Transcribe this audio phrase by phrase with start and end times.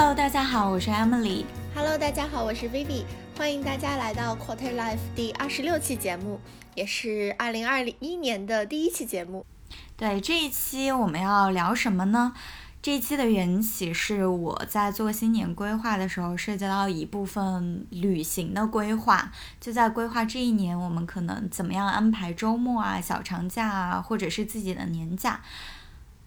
[0.00, 1.44] Hello，大家好，我是 Emily。
[1.74, 3.04] Hello，大家好，我是 Vivi。
[3.36, 6.40] 欢迎大家来到 Quarter Life 第二十六期节目，
[6.74, 9.44] 也是二零二一年的第一期节目。
[9.98, 12.32] 对，这一期我们要聊什么呢？
[12.80, 19.30] 这一期的缘起是我在做新年规划的时候，涉及到一部分旅行的规划。
[19.60, 25.42] 就在规划这一年，我们可能怎么样安排周末啊、小长假啊，或者是自己的年假。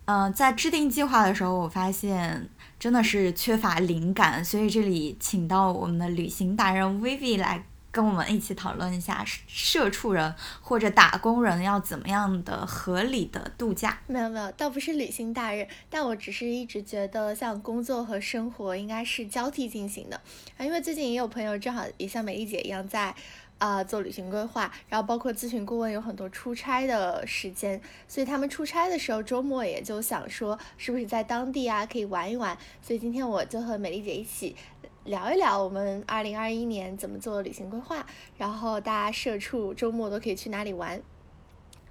[0.05, 2.49] 嗯，在制定计划的时候，我发现
[2.79, 7.65] 真的是缺乏灵感，所以这里请到我们的旅行达人 Vivi 来。
[7.93, 13.99] 跟我们一起讨论一下，社畜人或者打工人要怎么样的合理的度假？
[14.07, 20.19] 没有没有，倒不是旅行达人，但我只是一直觉得，像工作和生活应该是交替进行的
[20.57, 20.65] 啊。
[20.65, 23.13] 因为最近也有朋友正好也像美丽姐一样在
[23.57, 32.57] 啊做旅行规划，然后包括咨询顾问有很多出差的时间，所以他们出差的时候周末也就想说，是不是在当地啊可以玩一玩？
[32.81, 34.55] 所以今天我就和美丽姐一起。
[35.05, 38.05] 聊一聊我们二零二一年怎么做旅行规划，
[38.37, 41.01] 然后大家社畜周末都可以去哪里玩？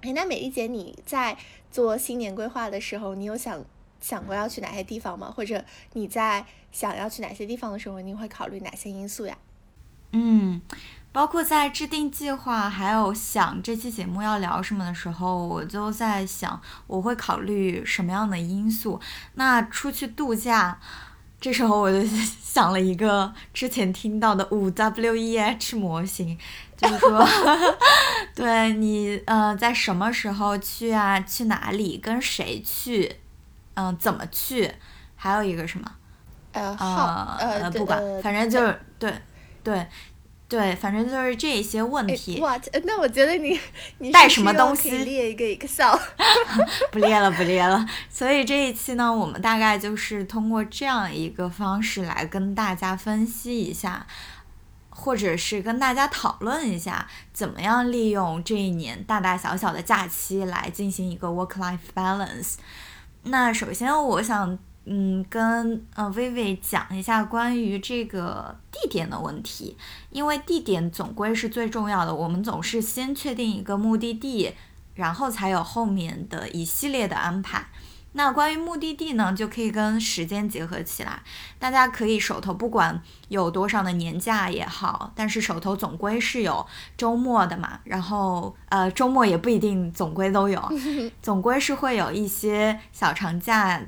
[0.01, 1.37] 哎，那美丽姐你在
[1.69, 3.63] 做新年规划的时候，你有想
[4.01, 5.29] 想过要去哪些地方吗？
[5.29, 9.37] 或者你在想要去哪些地方的时候，你会考虑哪些因素呀？
[10.11, 10.59] 嗯，
[11.13, 18.99] 包括在制定计划，还有想这期节目要聊什么的时候，我就在想我会考虑什么样的因素。
[19.35, 20.79] 那出去度假。
[21.39, 22.01] 这时候我就
[22.41, 26.37] 想了一个之前听到的五 W E H 模型，
[26.77, 27.27] 就是说，
[28.33, 31.19] 对你呃在什么时候去啊？
[31.19, 31.97] 去哪里？
[31.97, 33.17] 跟谁去？
[33.73, 34.73] 嗯，怎么去？
[35.17, 35.91] 还有一个什么？
[36.53, 36.73] 呃，
[37.39, 39.19] 呃，不管，反正就是对，对。
[39.63, 39.87] 对，
[40.79, 42.39] 反正就是这些问题。
[42.41, 43.59] 哇，那我觉得你
[43.99, 44.89] 你带什么东西？
[45.03, 45.97] 列一个 Excel。
[46.91, 47.85] 不列了，不列了。
[48.09, 54.05] 所以这一期呢，我们大概就是通过这样一个方式来跟大家分析一下，
[54.89, 62.55] 或者是跟大家讨论一下，怎么样利用这一年大大小小的假期来进行一个 work-life balance。
[63.23, 64.59] 那首先，我想。
[64.85, 69.77] 嗯，跟呃薇薇讲一下关于这个地点的问题，
[70.09, 72.13] 因为地点总归是最重要的。
[72.13, 74.53] 我们总是先确定一个目的地，
[74.95, 77.67] 然后才有后面的一系列的安排。
[78.15, 81.23] 那关于目的地呢，就可以跟时间结合起来。
[81.57, 86.63] 大家可以手头不管有多少的年假也好，但是手头总归是有
[86.95, 87.79] 周末的嘛。
[87.85, 90.61] 然后呃，周末也不一定总归都有，
[91.23, 93.81] 总归是会有一些小长假。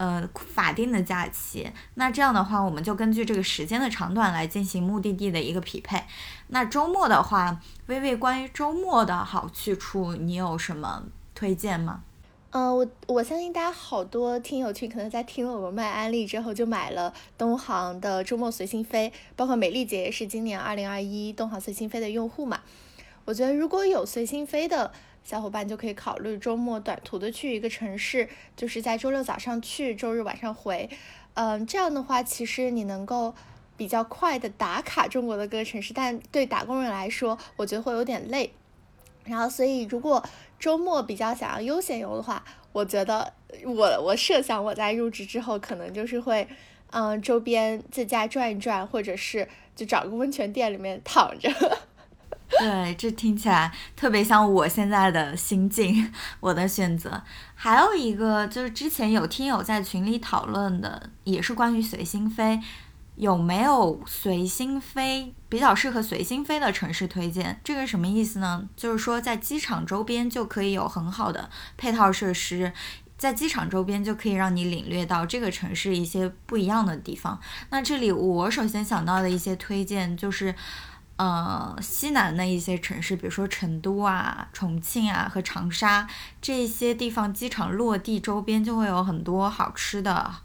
[0.00, 6.02] 呃，法定的假期，那这样的话，我们就根据这个时间的长短来进行目的地的一个匹配。
[6.48, 11.02] 那周末的话，微微关于周末的好去处，你有什么
[11.34, 12.00] 推荐吗？
[12.52, 22.60] 嗯，我我相信大家好多听友群可能在听了我们卖安利之后，就买了东航的周末随心飞，包括美丽姐也是今年二零二一东航随心飞的用户嘛。
[23.26, 24.90] 我觉得如果有随心飞的。
[25.30, 30.90] 小伙伴就可以考虑周末短途的去一个城市，就是在周六早上去，周日晚上回。
[31.34, 33.32] 嗯，这样的话，其实你能够
[33.76, 38.50] 比较快的打卡中国的各个城市，但对打工人来说，我觉得会有点累。
[39.24, 40.20] 然后，所以如果
[40.58, 43.32] 周末比较想要悠闲游的话，我觉得
[43.64, 46.48] 我我设想我在入职之后，可能就是会，
[46.90, 49.46] 嗯，周边自驾转一转，或者是
[49.76, 51.48] 就找个温泉店里面躺着。
[52.58, 57.22] 对，这听起来特别像我现在的心境，我的选择。
[57.54, 62.60] 还有一个就是之前有听友在群里讨论的，也是关于随心飞，
[63.16, 67.60] 有没有随心飞比较适合随心飞的城市推荐？
[67.62, 68.68] 这个什么意思呢？
[68.76, 72.72] 就是说在机场周边就可以有很好的配套设施，
[73.16, 77.40] 在机场周边就可以让你领略到这个城市一些不一样的地方。
[77.70, 80.54] 那这里我首先想到的一些推荐就是。
[81.20, 86.08] 呃，西南的一些城市，比如说成都啊、重庆啊和长沙
[86.40, 90.36] 这些地方，机场落地周边就会有很多好吃的、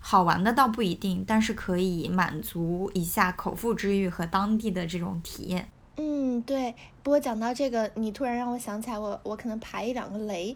[0.00, 5.68] 好玩的，倒不一定，但是可以满足一下口腹之欲和当地的这种体验。
[5.98, 6.74] 嗯，对。
[7.04, 10.52] 不过讲到这个，你突然让我想起来，我我可能排一两个雷，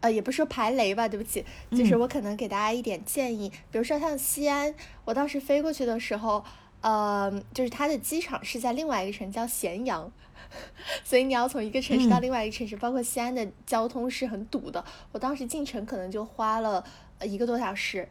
[0.00, 4.74] 呃，也不是说排雷吧，对不起，就是我可能给大家一点建议，比如说像西安，
[5.06, 6.44] 我当时飞过去的时候。
[6.80, 10.10] 呃，就是它的机场是在另外一个城叫咸阳，
[11.02, 14.84] 所以你要从一个城市到另外一个城市，包括西安的交通是很堵的。
[15.12, 16.84] 我当时进城可能就花了
[17.22, 18.08] 一个多小时。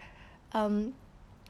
[0.52, 0.94] 嗯，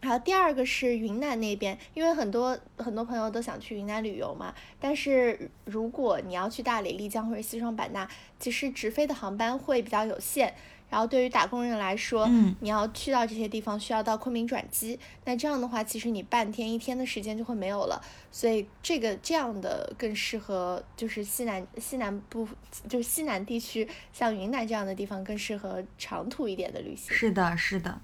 [0.02, 4.54] 还有第二个是云南那边，因为很多很多朋友都想去云南旅游嘛。
[4.80, 8.08] 但是如果你要去大理、丽江或者西双版纳，
[8.40, 10.54] 其实直飞的航班会比较有限。
[10.90, 18.02] 然后对于打工人来说，嗯你要去到这些地方需要到昆明转机，那这样的话，其实你半天一天的时间就会没有了。
[18.32, 22.48] 所以这个这样的更适合就是西南西南部，
[22.88, 27.14] 就是西南地区，像云南这样的地方更适合长途一点的旅行。
[27.14, 28.00] 是的，是的。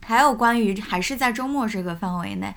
[0.00, 2.54] 还有关于还是在周末这个范围内，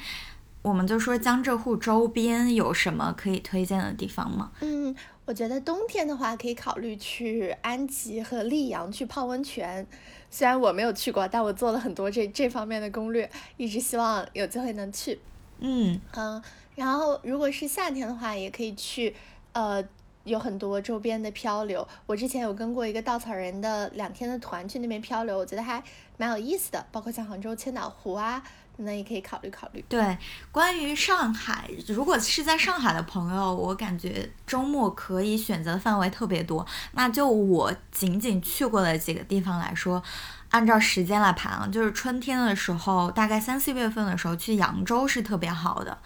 [0.61, 4.51] 我们就说江浙沪周边有什么可以推荐的地方吗？
[4.61, 9.87] 嗯，我觉得冬天的话可以考虑去安吉和溧阳去泡温泉。
[10.29, 15.19] 虽然我没有去过，但我做了很多这这方面的攻略，一直希望有机会能去。
[15.59, 16.41] 嗯嗯，
[16.75, 19.15] 然后如果是夏天的话，也可以去，
[19.53, 19.83] 呃，
[20.23, 21.85] 有很多周边的漂流。
[22.05, 25.83] 我之前有跟过一个稻草人的两天的团去那边漂流，我觉得还
[26.17, 26.85] 蛮有意思的。
[26.91, 28.41] 包括像杭州千岛湖啊，
[28.83, 29.83] 那也可以考虑考虑。
[29.87, 30.17] 对，
[30.51, 36.65] 关于上海，如果是在上海的朋友，我感觉周末可以选择的范围特别多。
[36.93, 40.01] 那就我仅仅去过的几个地方来说，
[40.49, 45.97] 按照时间来排啊，就是春天的时候，大概三四月份的时候去扬州是特别好的。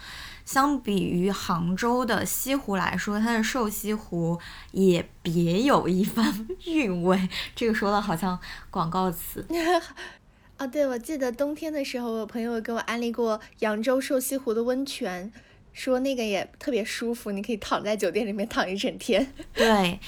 [0.45, 4.39] 相比于杭州的西湖来说，它的瘦西湖
[4.73, 7.27] 也别有一番 韵味。
[7.55, 8.39] 这个说的好像
[8.69, 9.43] 广告词。
[10.57, 15.29] 啊，对，我记得冬天的时候，我朋友给我安利过扬州瘦西湖的温泉，
[15.73, 19.33] 说那个也特别舒服，你可以躺在酒店里面躺一整天。
[19.53, 19.99] 对，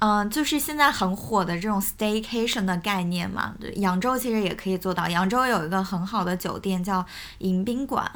[0.00, 5.08] 嗯、就是现在很火的这种 staycation 的概念嘛，对扬州其实也可以做到。
[5.08, 7.06] 扬州有一个很好的酒店叫
[7.38, 8.10] 迎宾馆，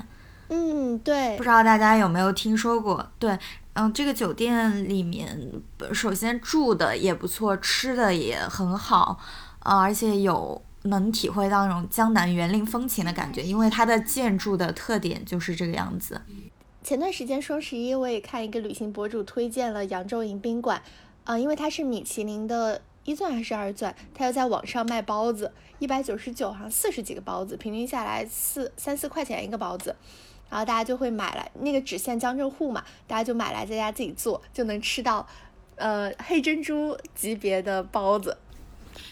[0.48, 3.08] 嗯，对不，知道大家有没有听说过？
[3.20, 3.38] 对，
[3.74, 9.20] 嗯，这个酒店里面，呃首先住的也不错，吃的也很好，
[9.60, 16.20] 呃，而且有能体会到那种江南园林风情的感觉，因为它的建筑的特点就是这个样子。
[16.82, 20.80] 前段时间双十一，我也看一个旅行博主推荐了扬州迎宾馆，
[21.24, 29.96] 啊、因为它是米其林的一钻还是二钻，他又在网上卖包子，一百九十九，好像四十几个包子，平均下来四三四块钱一个包子，
[30.48, 35.26] 然后大家就会买来，那个只限江浙沪嘛，大家就买来在家自己做，就能吃到，
[35.74, 38.36] 呃，黑珍珠级别的包子。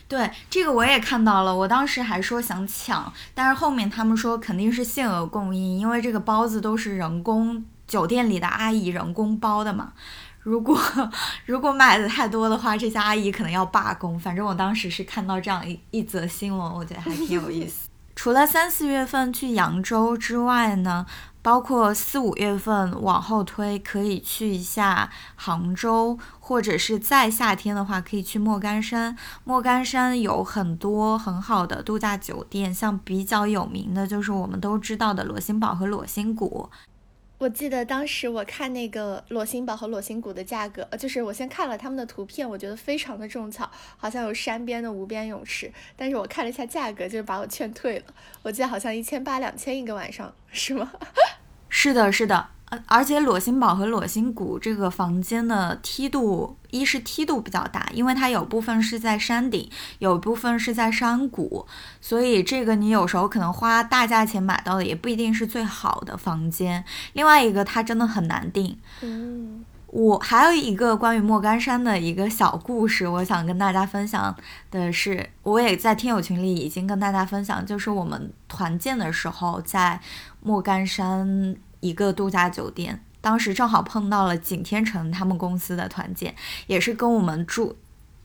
[0.06, 9.92] 对，这个我也看到了，我当时还说想抢，但是后面他们说肯定是限额供应，因为这个包子都是人工酒店里的阿姨人工包的嘛。
[10.40, 10.78] 如果
[11.46, 14.20] 如果买的太多的话，这些阿姨可能要罢工。
[14.20, 17.88] 反正我当时是看到这样一一则新闻，我觉得还挺有意思。
[18.14, 21.04] 除了三四月份去扬州之外呢，
[21.44, 29.14] 包括四五月份往后推，可以去一下杭州，或者是在夏天的话，可以去莫干山。
[29.44, 36.70] 莫干山有很多很好的度假酒店，像比较有名的就是我们都知道的罗星堡和裸心谷。
[37.44, 48.06] 我记得当时我看那个裸心宝和裸心谷的价格，就是我先看了他们的图片，我觉得非常的种草，好像有山边的无边泳池，但是我看了一下价格，就是把我劝退了。
[48.40, 50.90] 我记得好像一千八两千一个晚上，是吗？
[51.68, 52.48] 是的，是的，
[52.86, 61.66] 而且裸心堡和裸心谷这个房间的梯度，一是梯度比较大，因为它有部分是在山顶，有部分是在山谷，
[62.00, 66.84] 所以这个你有时候可能花大价钱买到的也不一定是最好的房间。
[67.12, 68.78] 另外一个，它真的很难定。
[69.02, 74.34] 嗯，我还有一个关于莫干山的一个小故事，我想跟大家分享
[74.70, 80.00] 的是，我也在听友群里已经跟大家分享，就是我们团建的时候在
[80.42, 86.34] 莫干山一个度假酒店，当时正好碰到了景天成他们公司的团建，
[86.66, 87.76] 也是跟我们住。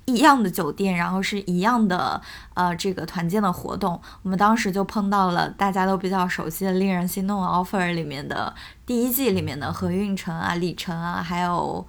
[0.05, 2.19] 一样的酒店，然后是一样的
[2.55, 8.51] 呃这个团建的活动，我们当时就碰到了大家都比较熟悉的《令人心动的 offer》里面的
[8.87, 11.85] 第一季里面的何运晨啊、李晨啊，还有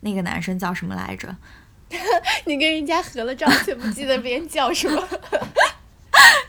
[0.00, 1.34] 那个男生叫什么来着？
[2.44, 5.00] 你跟人家合了照，却不记得别人叫什么。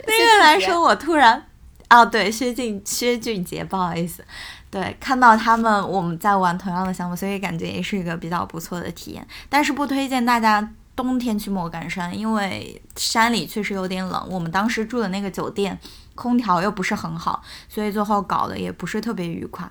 [0.05, 1.45] 那个男生我突然，
[1.89, 4.25] 哦对，薛俊薛俊杰，不好意思，
[4.73, 10.73] 对，看到他们我们在玩同样的项目，所以感觉也是一个比较不错的体验，但是不推荐大家。
[10.95, 14.27] 冬天去莫干山，因为山里确实有点冷。
[14.29, 15.75] 我们当时住的那个酒店，
[16.13, 19.67] 空调又不是很好，所以最后搞得也不是特别愉快。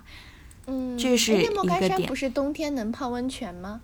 [0.67, 3.81] 嗯，这是莫一个点干山不是冬天能泡温泉吗？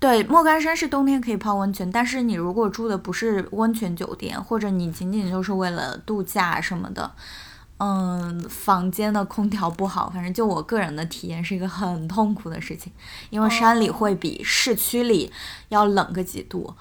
[0.00, 7.12] 对，莫干山是冬天可以泡温泉，但是你如果住的不是温泉酒店，或者你仅仅就是为了度假什么的，
[7.84, 12.92] 嗯，房间的空调不好，反正就我个人的体验是一个很痛苦的事情，
[13.30, 15.32] 因为山里会比市区里
[15.68, 16.76] 要冷个几度。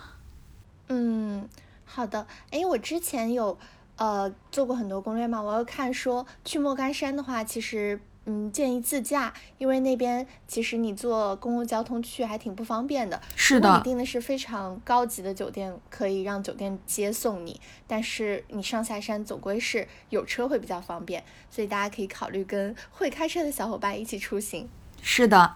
[0.89, 1.49] 嗯，
[1.85, 2.27] 好的。
[2.51, 3.57] 哎，我之前有
[3.95, 13.19] 呃做过很多攻略嘛，我有看说去莫干山的话，其实嗯，建议自驾，因为那边其实你坐公共交通去还挺不方便的。
[13.35, 13.77] 是的。
[13.77, 24.69] 你订的是非常高级的酒店，可以让酒店接送你，但是你上下山总归是有车会比较方便，所以大家可以考虑跟会开车的小伙伴一起出行。
[25.01, 25.55] 是的，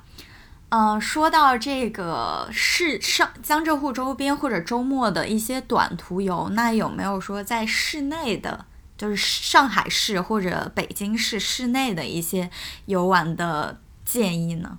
[0.69, 8.65] 嗯，说到这个市上江浙沪周边或者周末的一些短途游，那有没有说在市内的？
[8.97, 12.49] 就是上海市或者北京市市内的一些
[12.85, 14.77] 游玩的建议呢？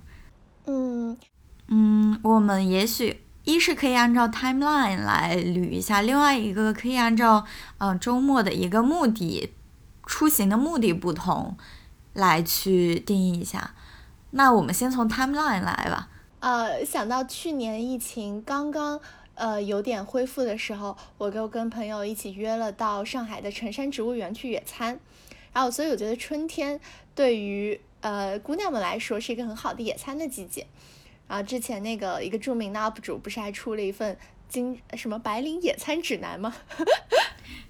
[0.65, 1.17] 嗯
[1.67, 7.45] 嗯，我们也许一是可以按照 timeline 来捋一下，另外一个可以按照
[7.77, 9.53] 嗯周末的一个目的、
[10.05, 11.57] 出行的目的不同
[12.13, 13.75] 来去定义一下。
[14.31, 16.09] 那我们先从 timeline 来吧。
[16.39, 18.99] 呃，想到去年疫情刚刚。
[19.37, 24.99] 呃，有点恢复的时候，我就跟朋友一起约了到上海的辰山植物园去野餐。
[25.53, 26.79] 然后，所以我觉得春天
[27.13, 30.65] 对于呃姑娘们来说是一个很好的野餐的季节。
[31.27, 34.17] 然后之前那个一个著名的 UP 主不是还出了一份
[34.49, 36.55] 金什么白领野餐指南吗？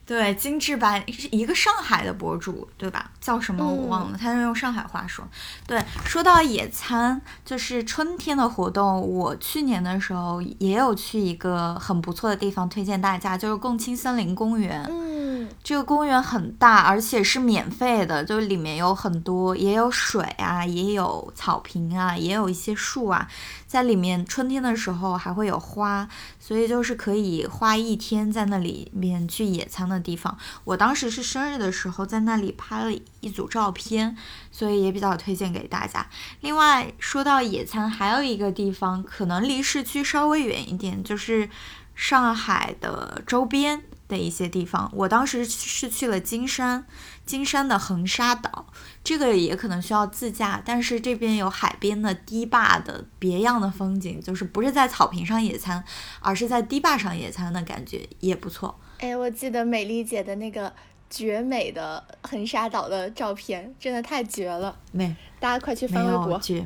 [0.07, 3.11] 对，精致版是一个上海的博主，对吧？
[3.19, 5.27] 叫什么我忘了，他是用上海话说。
[5.67, 14.81] 对，说到野餐，就是春天的活动，我去年的时候也有去一个很不错的地方，推荐大家，就是共青森林公园。
[14.89, 23.27] 嗯，这个公园很大，而且是免费的，就里面有很多，也有水啊，也有草坪啊，也有一些树啊。
[23.67, 26.07] 在里面，春天的时候还会有花，
[26.39, 30.37] 所以就是可以花一天在那里面去野餐的地方。
[30.63, 34.15] 我当时是生日的时候在那里拍了一组照片，
[34.51, 36.07] 所以也比较推荐给大家。
[36.39, 41.49] 另外说到野餐，还有一个地方可能离市区稍微远一点，就是
[41.93, 43.83] 上海的周边。
[44.07, 46.85] 的一些地方，我当时是去了金山，
[47.25, 48.67] 金山的横沙岛，
[49.07, 55.81] 这个也可能需要自驾，但是这边有海边的堤坝的别样的风景，就是不是在草坪上野餐，
[56.19, 58.77] 而是在堤坝上野餐的感觉也不错。
[58.99, 60.73] 哎，我记得美丽姐的那个
[61.09, 66.65] 绝美的横沙岛的照片，真的太绝了，美，大家快去翻微博，绝，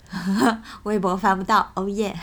[0.84, 2.14] 微博翻不到，哦耶。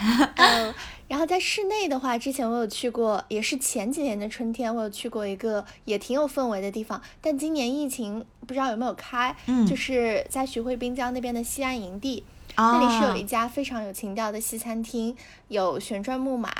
[1.08, 7.00] 然后在室内的话，之前我有去过，也是前几年的春天，我有去过一个也挺有氛围的地方。
[7.20, 9.36] 但今年疫情不知道有没有开，
[9.68, 12.24] 就是在徐汇滨江那边的西安营地，
[12.56, 15.16] 那里是有一家非常有情调的西餐厅，
[15.48, 16.50] 有旋转木马。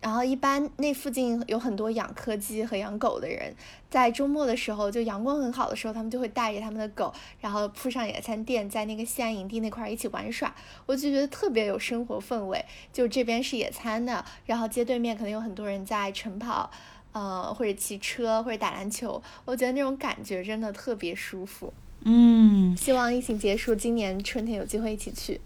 [0.00, 3.54] 然后一般那附近有很多养柯基和养狗的人，
[3.90, 10.54] 在周末的时候，就阳光很好的时候，他们就会带着他们的狗，然后铺上野餐垫，在那个西安营地那块儿一起玩耍，
[10.86, 12.64] 我就觉得特别有生活氛围。
[12.92, 16.70] 就这边是野餐的，然后街对面可能有很多人在晨跑，
[17.12, 21.72] 呃，或者骑车或者打篮球，我觉得那种感觉真的特别舒服。
[22.04, 25.38] 嗯，希望疫情结束，今年春天有机会一起去。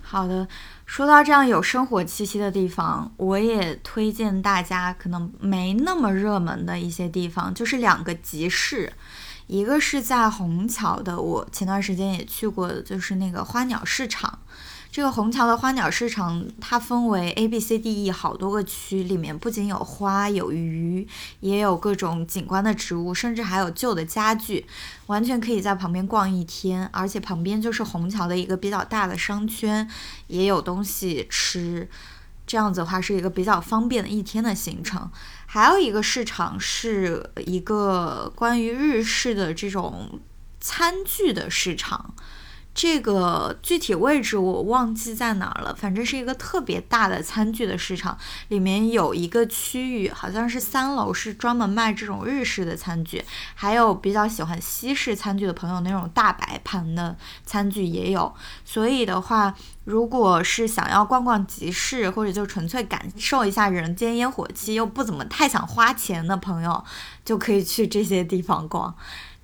[0.00, 0.46] 好的，
[0.88, 8.90] 说到这样有生活气息的地方，我也推荐大家可能没那么热门的一些地方，就是两个集市，
[9.46, 14.38] 一个是在虹桥的，我前段时间也去过，就是那个花鸟市场。
[14.98, 21.06] 这个虹桥的花鸟市场，它分为 A、B、C、D、E 好多个区，里面不仅有花、有鱼，
[21.38, 24.66] 也有各种景观的植物，甚至还有旧的家具，
[25.06, 26.84] 完全可以在旁边逛一天。
[26.92, 29.88] 而且旁边就是虹桥的一个比较大的商圈，
[30.26, 31.88] 也有东西吃，
[32.44, 35.08] 这样子的话是一个比较方便的一天的行程。
[35.46, 40.18] 还有一个市场是一个关于日式的这种
[40.58, 42.16] 餐具的市场。
[42.80, 48.16] 这个具体位置我忘记在哪儿了，反正是一个特别大的餐具的市场，
[48.50, 53.24] 里面有一个区域，好像是三楼，是专门卖这种日式的餐具，
[53.56, 58.32] 还有比较喜欢西式餐具的朋友，那种大白盘的餐具也有。
[58.64, 66.84] 所以的话，如果是想要逛逛集市，或者就纯粹感受一下人间烟火气，又不怎么太想花钱的朋友，
[67.24, 68.94] 就可以去这些地方逛，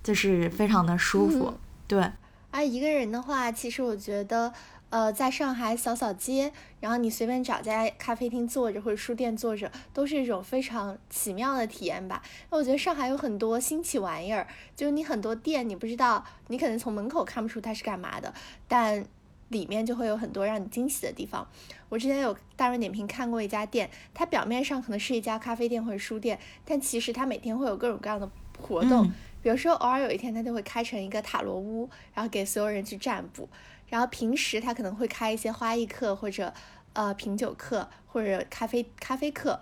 [0.05, 2.13] 就是非常的舒服，对。
[2.55, 4.53] 而一个人的话，其实我觉得，
[4.89, 12.23] 呃，在上海扫扫街，然后你随便找家咖啡厅坐着或者书店坐着，都是一种非常奇妙的体验吧。
[12.51, 14.47] 那我觉得上海有很多新奇玩意儿，
[14.77, 18.33] 就是你很多店你不知道，你可能从门口看不出它是干嘛的，
[18.69, 19.05] 但
[19.49, 21.45] 里面就会有很多让你惊喜的地方。
[21.89, 28.31] 我之前有大众点评看过一家店，它表面上可能是一家咖啡店或者书店，但其实它每天会有各种各样的
[28.61, 29.11] 活动。
[29.45, 33.47] 比如说，偶尔有一天，他就会开成一个塔罗屋，然后给所有人去占卜。
[33.91, 36.51] 然后平时他可能会开一些花艺课，或者
[36.95, 39.61] 呃品酒课，或者咖啡咖啡课，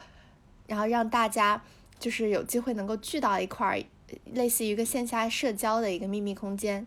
[0.68, 1.60] 然后让大家
[1.98, 3.82] 就是有机会能够聚到一块儿，
[4.32, 6.86] 类似于一个线下社交的一个秘密空间。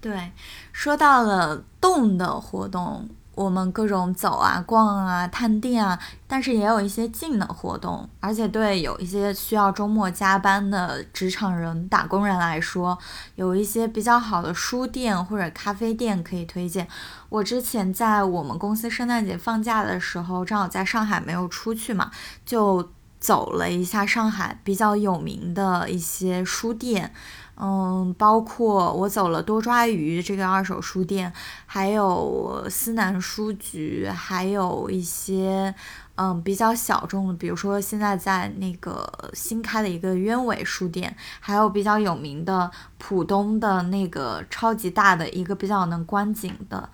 [0.00, 0.32] 对，
[0.72, 3.08] 说到了动的活动。
[3.34, 12.98] 我们各种走啊、逛啊、探店啊，但是也有一些静的活动，而且对有一些需要周末加班的职场人、打工人来说，
[13.36, 16.86] 有一些比较好的书店或者咖啡店可以推荐。
[17.30, 22.10] 我之前在我们公司圣诞节放假的时候，正好在上海没有出去嘛，
[22.44, 27.14] 就走了一下上海比较有名的一些书店。
[27.54, 31.32] 嗯，包括我走了多抓鱼这个二手书店，
[31.66, 35.72] 还有思南书局，还有一些
[36.16, 42.68] 嗯比较小众的，比如说现在在那个新开的一个鸢尾书店，还有比较有名的
[42.98, 46.88] 浦东的那个超级大的一个比较能观景的，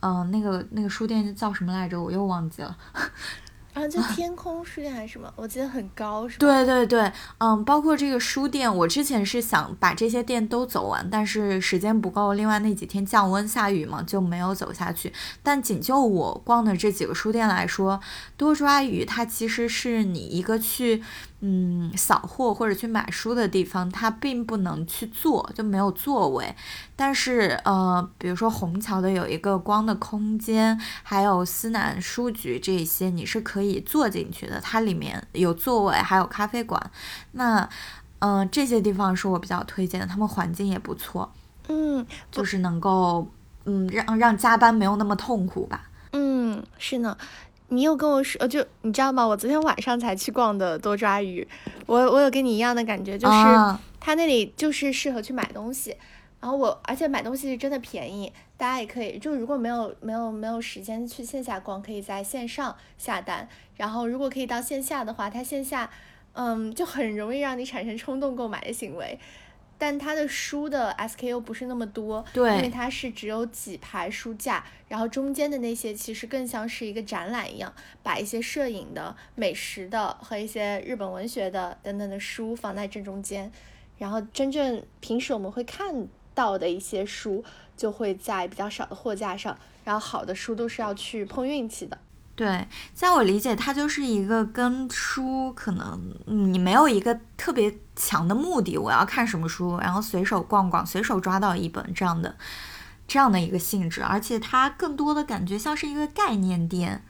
[0.00, 2.00] 嗯，那个那个书店叫什么来着？
[2.00, 2.76] 我又忘记了。
[3.76, 5.30] 啊，就天空书店还是什么？
[5.36, 6.46] 我记得很高，是吧？
[6.46, 15.12] 对对对，嗯，包括这个书店，我之前是想把这些店都走完，但是时间不够，另外那几天降温下雨嘛，就没有走下去。
[15.42, 18.00] 但仅就我逛的这几个书店来说，
[18.38, 21.02] 多抓鱼它其实是你一个去。
[21.40, 26.56] 嗯，扫货或者去买书的地方，它并不能去坐，就没有座位。
[26.96, 36.90] 但是，呃，比如说虹桥的有一个光的空间，还有思南书局这些，你是可以坐进去的，它里面有座位，还有咖啡馆。
[37.32, 37.68] 那，
[38.20, 41.30] 嗯，这些地方是我比较推荐的，他们环境也不错。
[41.68, 43.28] 嗯，就是能够，
[43.66, 45.90] 嗯，让让加班没有那么痛苦吧。
[46.12, 47.14] 嗯，是呢。
[47.68, 49.26] 你有跟我说，就你知道吗？
[49.26, 51.46] 我昨天晚上才去逛的多抓鱼，
[51.86, 53.34] 我我有跟你一样的感觉，就是
[54.00, 55.96] 它那里就是适合去买东西，
[56.40, 65.90] 然后我而且买东西是真的便宜，大家也可以，就如果没有没有没有时间去线下逛，可以在线上下单，然后如果可以到线下的话，它线下
[66.34, 69.18] 嗯就很容易让你产生冲动购买的行为。
[69.78, 83.52] 但它的书的 SKU 不是那么多，对，因为它是只有几排书架，然后中间的那些其实更像是一个展览一样，把一些摄影的、美食的和一些日本文学的等等的书放在正中间，
[83.98, 87.44] 然后真正平时我们会看到的一些书
[87.76, 91.98] 就会在比较少的货架上，然后好的书都是要去碰运气的。
[92.36, 102.36] 对，在我理解，它就是一个跟书可能你没有一个特别强的目的，我要看什么书，然后随手逛逛，随手抓到一本这样的
[103.08, 107.02] 这样的一个性质，而且它更多的感觉像是一个概念店。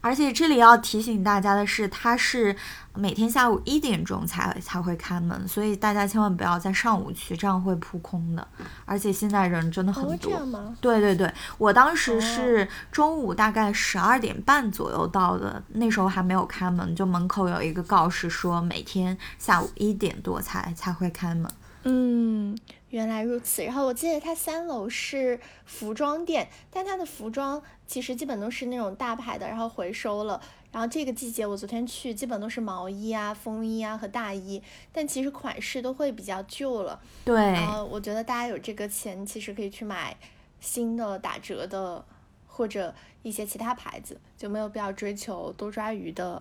[0.00, 2.56] 而且这里要提醒大家的是，它是
[2.94, 8.46] 每天下午一点钟才才会开门，所以大家千万不要在上午去，这样会扑空的。
[8.84, 10.74] 而且现在人真的很多。
[10.80, 21.50] 对对对，我当时是中午大概十二点半左右到的，那时候还没有开门，就门口有一个告示说每天下午一点多才才会开门。
[21.84, 22.56] 嗯。
[22.90, 30.40] 原来如此，然后我记得它三楼是服装店，但它的服装其实基本都是那种大牌的，然后回收了。
[30.72, 37.00] 然后这个季节我昨天去，基本都是毛衣啊、风衣啊和大衣，但其实款式都会比较旧了。
[37.24, 37.34] 对。
[37.34, 40.16] 然后我觉得大家有这个钱，其实可以去买
[40.60, 42.04] 新的打折的，
[42.46, 46.40] 或者一些其他牌子，就没有必要追求多抓鱼的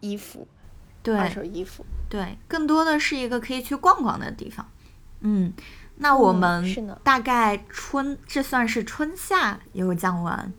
[0.00, 0.46] 衣服，
[1.06, 1.84] 二手衣服。
[2.08, 4.70] 对，更多的是一个可以去逛逛的地方。
[5.20, 5.52] 嗯。
[6.02, 6.64] 那我们
[7.04, 10.50] 大概春，这算是春夏有讲完，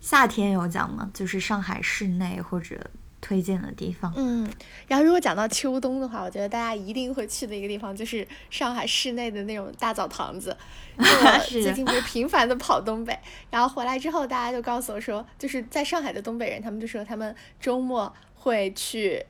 [0.00, 1.10] 夏天有讲吗？
[1.12, 2.80] 就是上海市内或者
[3.20, 4.10] 推荐的地方。
[4.16, 4.48] 嗯，
[4.86, 10.56] 然后如果讲到秋冬的话，我觉得大家一定会去的一个地方就是上海市内的那种大澡堂子。
[10.96, 13.18] 我最近不是频繁的跑东北，
[13.50, 19.22] 然后回来之后，大家就告诉我说，就是在上海的东北人，他们就说他们周末会去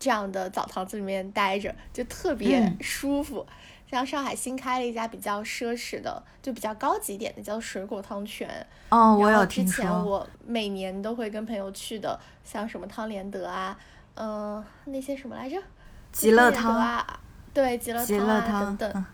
[0.00, 3.46] 这样的澡堂子里面待着，就特别舒服。
[3.92, 8.66] 像上海新开了一家比较奢侈的，就比较高级点的，叫水果汤泉。
[8.88, 9.76] 哦，我有听说。
[9.76, 13.78] 之前我每年都会跟朋友去的，像什么汤连德啊，
[14.14, 15.58] 嗯，那些什么来着？
[16.10, 17.20] 极乐汤啊，
[17.52, 19.04] 对，极乐汤啊等等。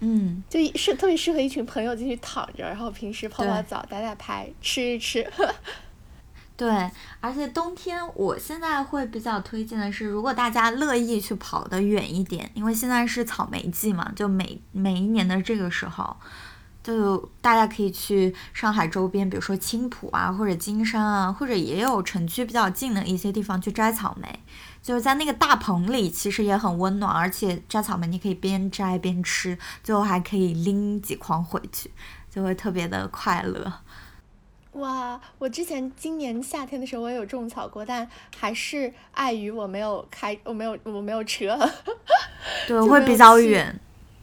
[0.00, 5.26] 嗯，就是特别适合一群朋友进去躺着，然后平时泡泡澡、打打牌、吃一吃。
[6.58, 6.90] 对，
[7.20, 16.16] 而且冬天我现在会比较推荐的是，如果大家乐意去跑得远一点，因为现在是草莓季嘛，就每每一年的这个时候，
[16.82, 24.40] 就大家可以去上海周边，比如说青浦啊，或者金山啊，或者也有城区比较近的一些地方去摘草莓，
[24.82, 31.88] 就是在那个大棚里，其实也很温暖，而且摘草莓你可以边摘边吃，最后还可以拎几筐回去，
[32.28, 33.72] 就会特别的快乐。
[34.78, 41.58] 哇，我之前今年夏天的时候我也有种草过，但还是碍于我没有开，我没有我没有车，
[42.66, 43.78] 对，会比较远，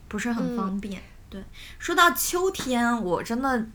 [0.08, 1.02] 不是很方便。
[1.30, 1.44] 对，
[1.78, 3.66] 说到秋天，我真的，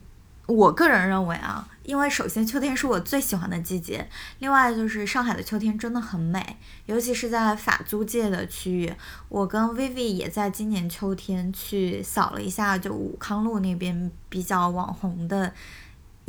[0.46, 8.92] 我个人认为啊，因为首先秋天是我最喜欢的季节，另外就是上海的秋天真的很美，尤其是在法租界的区域。
[9.28, 15.52] 我跟 Vivi 也在今年秋天去扫了一下，就武康路那边比较网红的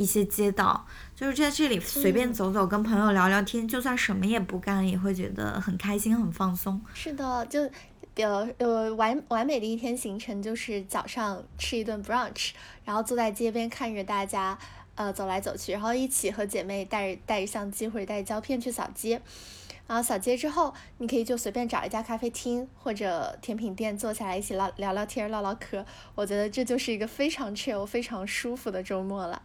[0.02, 6.80] 一些街道，就是在这里随便走走，跟朋友聊聊天，就算什么也不干，也会觉得很开心、很放松。
[6.92, 7.70] 是的，就。
[8.16, 12.50] 呃呃，完完美的一天行程就是早上吃一顿 brunch，
[12.84, 14.58] 然后坐在街边看着大家
[14.96, 19.22] 呃走来走去，然后一起和姐妹带着带着相机或者带着胶片去扫街，
[19.86, 25.82] 然后扫街之后，你可以就随便找一家咖啡厅或者甜品店坐下来一起唠聊聊天唠唠嗑，
[26.14, 29.40] 我觉得这就是一个非常 chill 非常舒服的周末了。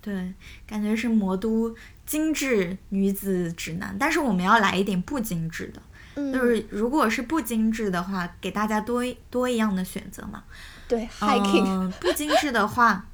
[0.00, 0.32] 对，
[0.66, 5.82] 感觉是魔都精致女子指南，但是我们要来一点不精致的。
[6.32, 10.42] 就是如果是不精致的话，给大家多多一样的选择嘛。
[10.88, 11.90] 对，hiking。
[12.00, 13.06] 不精致的话，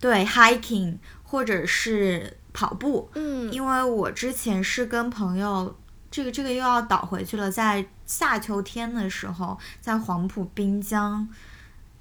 [0.00, 3.10] 对 hiking 或者是跑步。
[3.14, 3.52] 嗯。
[3.52, 5.76] 因为我之前是跟朋友，
[6.10, 11.28] 这个这个又要倒回去了，在夏秋天的时候，在黄埔滨江。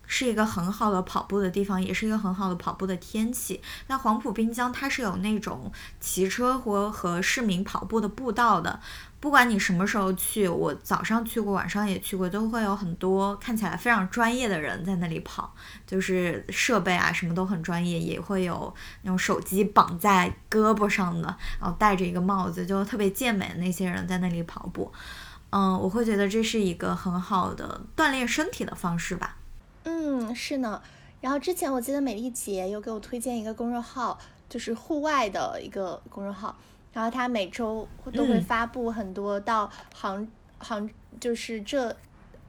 [0.08, 3.62] 是一个很好的跑步的地方，也是一个很好的跑步的天气。
[3.88, 8.80] 那黄浦滨江它是有那种骑车或和市民跑步的步道的，
[9.20, 15.54] 不管你什么时候去，我早上去过，晚上也去过，都会有很多看起来非常专业的人在那里跑，
[15.86, 24.92] 就是设备啊什么都很专业，也会有那种手机绑在胳膊上的，然后戴着一个帽子就特别健美的那些人在那里跑步。
[25.50, 29.37] 嗯，我会觉得这是一个很好的锻炼身体的方式吧。
[29.88, 30.82] 嗯，是呢。
[31.22, 34.20] 然后之前我记得美丽姐有给我推荐一个公众号，
[34.50, 36.56] 就是户外的一个公众号。
[36.94, 41.96] 然后他每周都会发布很多到杭杭，就是浙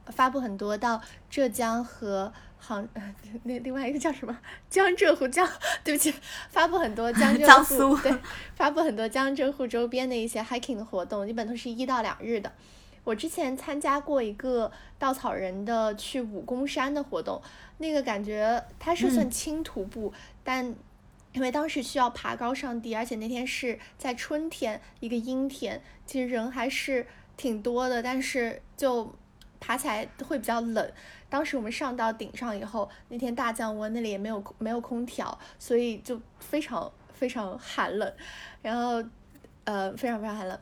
[0.07, 0.99] 发布很多到
[1.29, 2.87] 浙江和杭
[3.43, 4.37] 那另外一个叫什么
[4.69, 5.47] 江浙沪江，
[5.83, 6.13] 对不起，
[6.49, 8.13] 发布很多江浙沪对，
[8.55, 12.51] 发布很多江浙沪周边的一些 hiking 的活动，基本都是一到两日的。
[13.09, 17.41] 我之前参加过一个稻草人的去武功山的活动，
[17.79, 20.75] 那个感觉它是算轻徒步，但
[21.33, 29.11] 因为当时需要爬高上低，而且那天是在春天，一个阴天，其实人还是挺多的，但是就
[29.59, 30.91] 爬起来会比较冷。
[31.29, 38.13] 当时我们上到顶上以后，那天大降温，那里也没有没有空调，所以就非常非常寒冷，
[38.61, 39.03] 然后
[39.63, 40.59] 呃非常非常寒冷。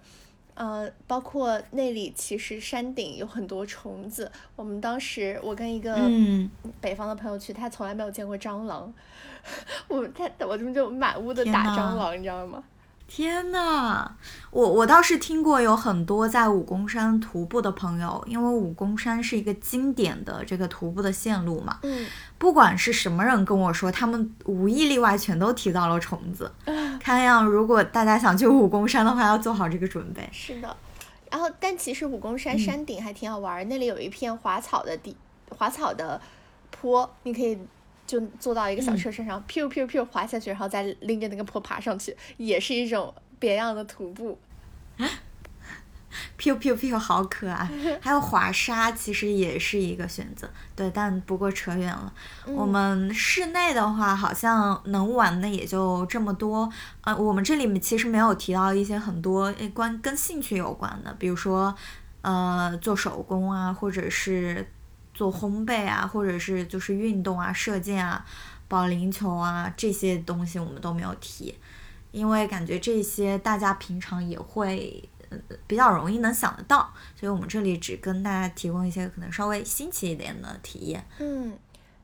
[0.58, 4.32] 呃，包括那里其实山顶有很多虫子。
[4.56, 5.96] 我们当时我跟一个
[6.82, 8.92] 北方的朋友去，他从来没有见过蟑螂，
[9.88, 12.64] 我他我们就满屋的打蟑螂，你知道吗？
[13.08, 14.12] 天呐，
[14.52, 21.80] 我我倒是听过有很多在武功山徒步的朋友，因为武功山是一个经典的这个徒步的线路嘛。
[21.84, 22.06] 嗯。
[22.38, 26.52] 不管是什么人跟我说，他们无一例外全都提到了虫子。
[27.00, 30.30] 看样，如果大家想去武功山的话，要做好这个准备。
[30.32, 30.76] 是的。
[31.32, 35.16] 然后，但其实武功山山顶还挺好玩，那里有一片滑草的地，
[35.50, 36.22] 滑草的
[36.70, 37.58] 坡，你可以。
[38.08, 44.40] 就坐到一个小车身上，噗噗噗滑下去，然后再拎着那个坡爬上去，也是一种别样的徒步。
[46.40, 47.70] 噗噗噗，好可爱！
[48.02, 50.50] 还有滑沙，其实也是一个选择。
[50.76, 52.12] 对，但不过扯远了。
[52.46, 56.68] 我们室内的话，好像能玩的也就这么多。
[57.02, 61.76] 呃，我们这里面其实没有提到一些很多关跟兴趣有关的，比如说
[62.22, 64.66] 呃做手工啊，或者是。
[65.18, 68.24] 做烘焙啊，或者是就是运动啊、射箭啊、
[68.68, 71.58] 保龄球啊这些东西，我们都没有提，
[72.12, 75.10] 因为感觉这些大家平常也会
[75.66, 81.04] 比较容易能想得到，所以我们这里只跟大家提供一些可能稍微新奇一点的体验。
[81.18, 81.58] 嗯，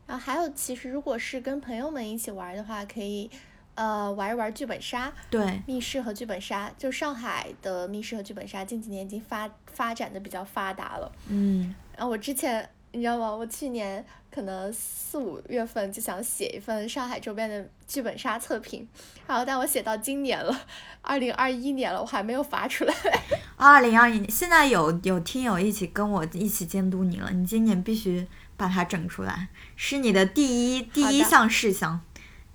[0.08, 3.30] 然后还有，其实如果是跟朋友们一起玩的话，可以
[3.76, 11.12] 呃玩一玩剧本杀，对，密室和剧本杀，就上海的密室和剧本杀近几年已经发发展的比较发达了。
[11.28, 12.67] 嗯，然后我之前。
[12.93, 13.34] 你知道吗？
[13.36, 18.88] 我去年可能四五月份就想写一份上海周边的剧本杀测评，
[19.25, 20.56] 然后但我写到今年了，
[21.01, 22.93] 二零二一年了，我还没有发出来。
[23.58, 31.99] 二零二一年，现在有有听友一起跟我一起监督你了，你今年必须把它整出来，是你的第一第一项事项，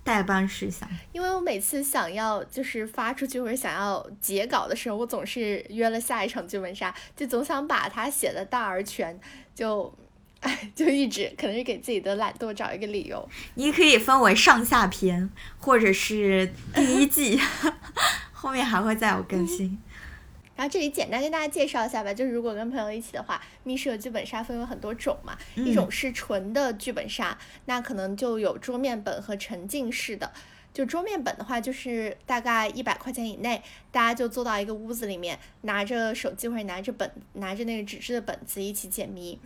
[0.05, 0.89] 代办事项。
[1.11, 9.19] 因为我每次想要就是发出去或者想要截稿的时候，我总是约了下一场剧本杀，就总想把它写的大而全，
[9.53, 9.93] 就。
[10.41, 13.27] 哎， 就一直可能是给自己的懒惰找一个理由。
[13.55, 17.39] 你可以分为上下篇，或者是第一季，
[18.31, 19.77] 后面还会再有更新。
[20.55, 30.31] 然后这里简单跟大家介绍一下吧，就是如果跟朋友一起的话，密室的剧本杀分为很多种嘛，一种是纯的剧本杀，那可能就有桌面本和沉浸式的。
[30.73, 39.39] 就桌面本的话，就是大概一百块钱以内，大家就坐到一个屋子里面，拿着手机或者拿着本，拿着那个纸质的本子一起解谜。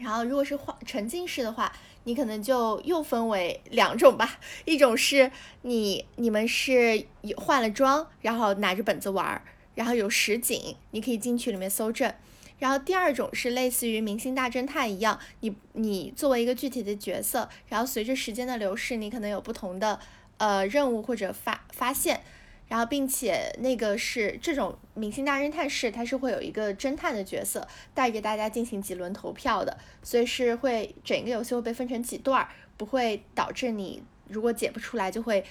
[0.00, 1.72] 然后如果是换沉浸式的话，
[2.04, 5.30] 你可能就又分为两种吧，一种是
[5.62, 7.06] 你你们是
[7.36, 9.42] 换了装，然后拿着本子玩儿，
[9.74, 12.12] 然后有实景，你可以进去里面搜证。
[12.58, 20.00] 然后第二种是类似于明星大侦探一样，你你作为一个具体的角色，然后随着时间的流逝，你可能有不同的。
[20.38, 22.20] 呃，任务或者发发现，
[22.68, 35.44] 然后并且那个是这种明星大侦探是，它是会有一个侦探的角色带着大家进行几轮投票的，所以是会整个游戏会被分成几段儿，不会导致你如果解不出来就会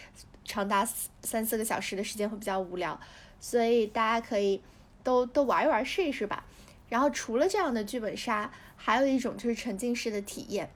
[0.43, 0.86] 长达
[1.23, 2.99] 三四个小时的时间会比较无聊，
[3.39, 4.62] 所以大家可以
[5.04, 6.45] 都都玩一玩试一试吧。
[6.89, 10.69] 然后除了这样的剧本杀，还有一种就是沉浸式的体验。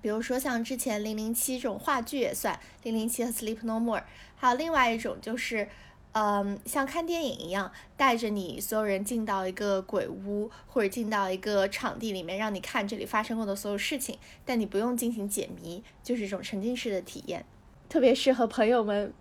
[0.00, 4.02] 比如说像之前零零七这种话剧也算，零零七和 Sleep No More，
[4.42, 5.68] 还有另外一种就是，
[6.14, 17.44] 嗯，像看电影一样，带着你所有人进到一个鬼屋或者进到一个场地里面，让你看这里发生过的所有事情，但你不用进行解谜，就是一种沉浸式的体验，
[17.88, 19.14] 特别适合朋友们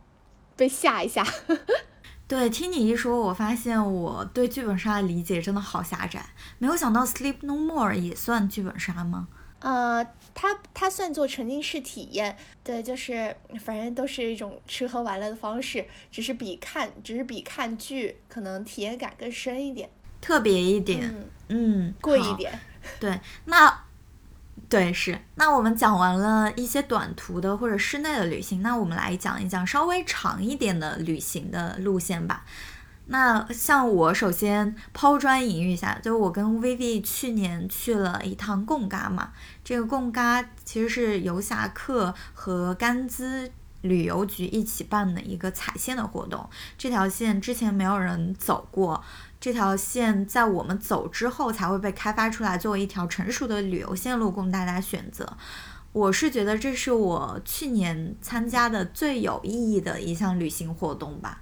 [0.55, 1.23] 被吓一下。
[2.27, 6.25] 对，听你一说，我发现我对剧本杀的理解真的好狭窄，
[6.57, 9.27] 没有想到 Sleep No More 也算剧本杀吗？
[9.61, 21.13] 呃，它它算作沉浸式体验，对，就是反正都是一种吃喝玩乐的方式，只是比看，只是比看剧可能体验感更深一点，特别一点，
[21.49, 22.59] 嗯，贵一点，
[22.99, 23.85] 对，那
[24.67, 32.45] 对是，那我们讲完了一些短途的或者室内的旅行，那我们来讲一讲稍微长一点的旅行的路线吧。
[33.07, 43.49] 那像我首先抛砖引玉一下，就我跟 Vivi 去年去了一趟贡嘎嘛，这个贡嘎其实是游侠客和甘孜
[43.81, 46.49] 旅游局一起办的一个踩线的活动。
[46.77, 49.03] 这条线之前没有人走过，
[49.39, 55.37] 这条线在我们走之后才会被开发出来，作为一条成熟的旅游线路供大家选择。
[55.93, 61.41] 我是觉得这是我去年参加的最有意义的一项旅行活动吧。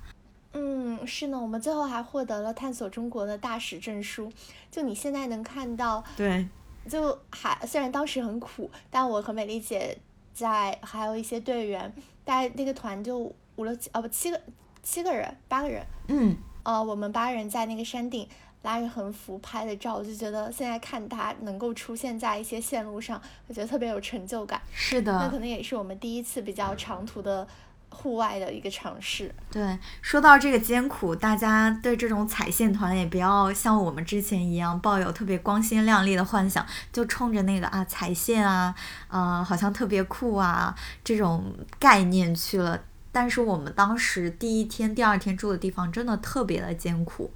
[0.53, 4.31] 嗯，是呢，我们最后还获得了探索中国的大使证书。
[4.71, 6.47] 就你现在能看到，对，
[6.89, 9.97] 就还虽然当时很苦，但我和美丽姐
[10.33, 11.93] 在，还有一些队员，
[12.25, 13.19] 大概那个团就
[13.55, 14.41] 五六七哦不七个
[14.81, 18.27] 七个人八个人，嗯，呃，我们八人在那个山顶
[18.63, 24.61] 拉着横幅拍的照，我就觉得现在看它能够出现在一些线路上，我觉得特别有成就感。
[24.73, 27.47] 是的，那可能也是我们第一次比较长途的。
[27.89, 29.33] 户外的一个尝试。
[29.51, 38.73] 对，说到这个艰苦，大家对这种踩线团也不要像我们之前一样抱有特别光鲜亮丽的幻想，就冲着那个啊踩线啊，
[39.09, 42.79] 呃，好像特别酷啊这种概念去了。
[43.11, 47.31] 但是我们当时第一天、第二天住的地方真的特别的艰苦。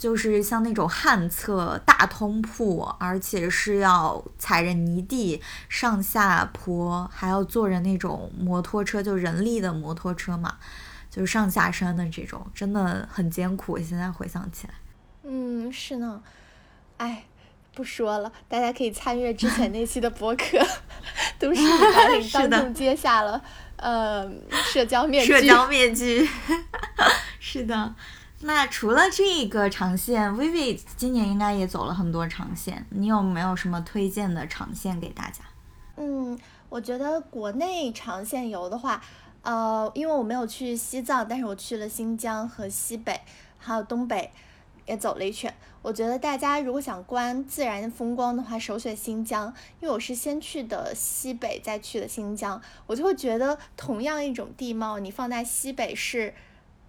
[0.00, 10.56] 就是像那种旱厕大通铺，而且是要踩着泥地上下坡，还要坐着那种摩托车，就人力的摩托车嘛，
[11.10, 13.78] 就是上下山的这种，真的很艰苦。
[13.78, 14.72] 现在回想起来，
[15.24, 16.22] 嗯，是呢，
[16.96, 17.24] 哎，
[17.74, 20.58] 不说了，大家可以参阅之前那期的博客，
[21.38, 21.60] 都是
[21.94, 23.42] 白 领当众揭下了
[23.76, 24.26] 呃
[24.72, 26.26] 社交面具，社交面具，
[27.38, 27.94] 是的。
[28.42, 35.44] 那除了这个长线，Vivi 今年应该也走了很多长线，你有没有什么推荐的长线给大家？
[35.96, 36.38] 嗯，
[36.70, 39.02] 我觉得国内长线游的话，
[39.42, 43.20] 呃，因为我没有去西藏，但是我去了新疆和西北，
[43.58, 44.32] 还有东北，
[44.86, 45.54] 也走了一圈。
[45.82, 56.32] 我觉得大家如果想观自然风光的话，首选新疆，因为我是先去的西北，再去的新疆，我就会觉得同样一种地貌，你放在西北是。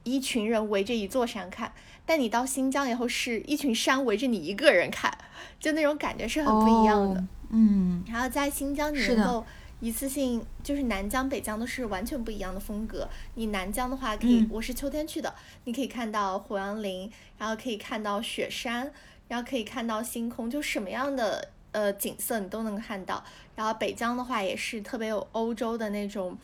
[0.04, 1.72] 一群人围着一座山看，
[2.06, 5.16] 但你到新疆以后是一群山围着你一个人看，
[5.60, 7.24] 就那种感觉是很不一样的。
[7.50, 9.46] 嗯，然后在新疆你能够
[9.80, 13.08] 一次性，就是南疆北疆都是完全不一样的风格。
[13.36, 15.34] 你南疆的话可以，我是秋天去的，
[15.66, 18.92] 你可以看到胡杨林，然后可以看到雪山，
[19.28, 23.24] 然后可以看到星空，就什么样的呃景色你都能看到。
[23.56, 26.36] 然后北疆的话也是特别有欧洲的那种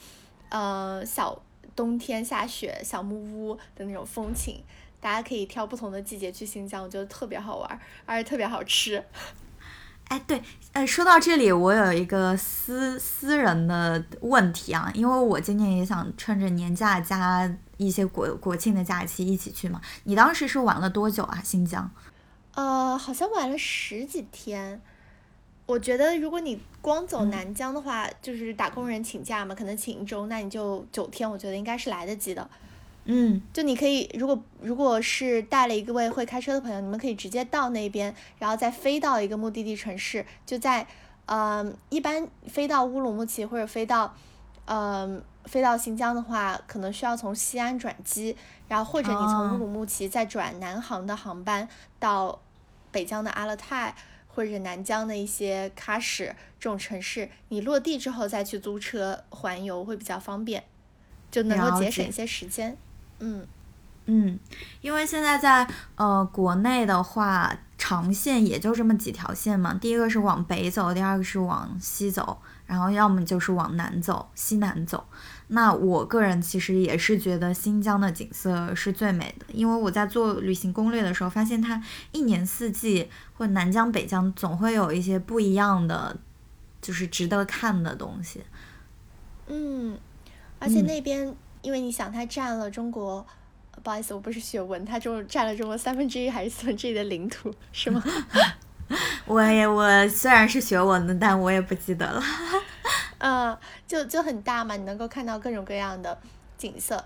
[0.50, 1.42] 呃小。
[1.78, 4.64] 冬天下雪小木屋的那种风情，
[5.00, 9.06] 大家可以挑不同的季节去新疆，我觉得特别好玩，而且特别好吃。
[10.06, 10.42] 哎，对，
[10.74, 19.80] 呃，说到这里，我有一个私私人的问题啊，因为我今年也想趁着年假加一些国国庆的假期一起去嘛。
[20.06, 21.40] 你当时是玩了多久啊？
[21.44, 21.92] 新疆？
[22.56, 24.82] 呃，好像玩了十几天。
[25.68, 32.50] 我觉得如果你光走南疆的话，就是打工人请假嘛，可能请一周，那你就九天，我觉得应该是来得及的。
[33.04, 40.88] 嗯，就你可以，如果如果是带了一个位会开车的朋友，你们可以直接到那边，然后再飞到一个目的地城市，就在，
[41.26, 44.16] 呃，一般飞到乌鲁木齐或者飞到，
[44.64, 48.34] 呃，飞到新疆的话，可能需要从西安转机，
[48.70, 51.68] 然后或者你从乌鲁木齐再转南航的航班
[52.00, 52.40] 到
[52.90, 53.94] 北疆的阿勒泰。
[54.38, 56.28] 或者南疆的一些喀什
[56.60, 60.64] 这种城市，你落地之后再去租车环游会比较方便，
[61.32, 62.78] 就能够节省一些时间。
[63.18, 63.48] 嗯
[64.06, 64.40] 嗯，
[64.82, 69.74] 因为现在在呃国内的话，长线也就这么几条线嘛。
[69.74, 75.04] 第一个是往北走，第二个是往西走，然后要么就是往南走，西南走。
[75.50, 81.82] 那我个人其实也是觉得新疆的景色是最美的，因为我在做旅行攻略的时候发现，它
[82.12, 86.18] 一年四季或南疆北疆总会有一些不一样的，
[86.82, 88.42] 就是值得看的东西。
[89.48, 89.98] 嗯，
[90.60, 93.26] 而且那边，因为你想，它占了中国，
[93.82, 98.04] 不好意思，我不是学文，它就占了中国三分之一还是四分之一的领土，是吗？
[99.26, 102.22] 我也我虽然是学文的，但我也不记得了。
[103.20, 106.18] 嗯，就就很大嘛，你能够看到各种各样的
[106.58, 107.04] 景色。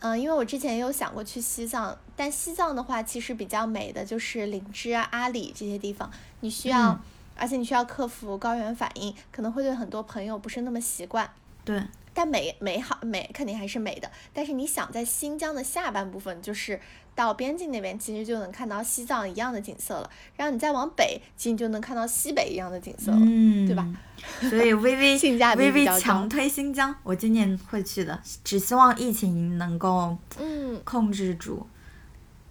[0.00, 6.98] 嗯，因为我之前也有想过去西藏，但西藏的话其实比较美的就是林芝啊、阿里这些地方，你需要，
[7.36, 11.30] 而且你需要克服高原反应，可能会对很多朋友不是那么习惯。
[11.64, 11.82] 对。
[12.14, 16.80] 但美美好美肯定还是美的，但是你想在新疆的下半部分，就是
[17.14, 20.08] 到边境那边，其实就能看到西藏一样的景色了。
[20.36, 23.86] 然后你再往北，其实你就能看到西北一样的景色了，嗯对吧？
[24.48, 31.66] 所以微微 性价比比较强推新疆，我今年会去的，只希望疫情能够嗯控制住。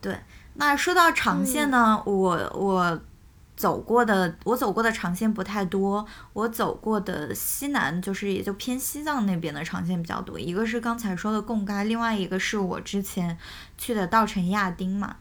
[0.02, 0.16] 对，
[0.56, 3.02] 那说到长线呢，我我。
[3.56, 13.38] 走过的我走过的长线不太多，我走过的西南就是也就偏西藏那边的长线比较多，一个是刚才说的贡嘎，另外一个是我之前
[13.78, 15.18] 去的稻城亚丁嘛。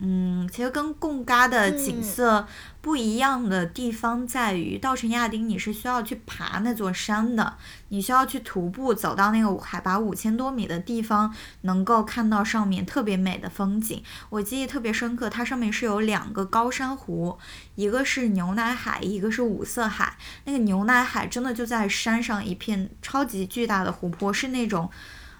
[0.00, 2.46] 嗯，其实跟贡嘎的景色
[2.80, 7.56] 不一样的地方在于，稻城亚丁你是需要去爬那座山的，
[7.90, 14.02] 你需要去徒步走到那个海拔五千多米的地方，能够看到上面特别美的风景。
[14.30, 17.38] 我记忆特别深刻，它上面是有两个高山湖，
[17.76, 20.16] 一个是牛奶海，一个是五色海。
[20.44, 24.90] 那个牛奶海真的就在山上一片超级巨大的湖泊，是那种。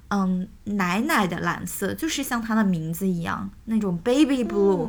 [0.09, 4.89] 嗯，奶奶的蓝色就是像它的名字一样，那种 baby blue，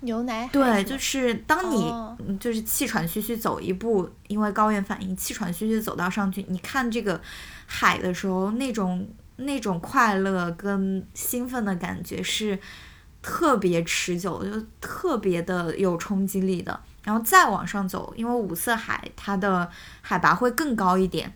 [0.00, 0.48] 牛奶。
[0.52, 7.20] 对，就是当你就是气喘吁吁走一步，因为高原反应，气喘吁吁走到上去，你看这个
[7.66, 12.58] 海的时候，那种那种快乐跟兴奋的感觉是
[13.22, 16.78] 特别持久，就特别的有冲击力的。
[17.04, 19.70] 然后再往上走，因为五色海它的
[20.02, 21.32] 海拔会更高一点。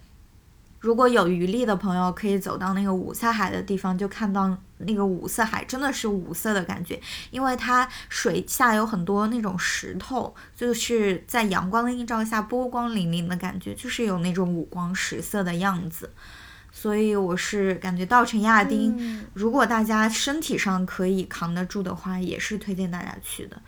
[0.80, 6.98] 如果有余力的朋友，可以走到那个五色海的地方，就看到那个五色海真的是五色的感觉，
[7.30, 16.10] 因为它水下有很多那种石头，就是在阳光的映照下波光粼粼的感觉，就是有那种五光十色的样子。
[16.72, 23.60] 所以我是感觉稻城亚丁，如果大家身体上可以扛得住的话，也是推荐大家去的。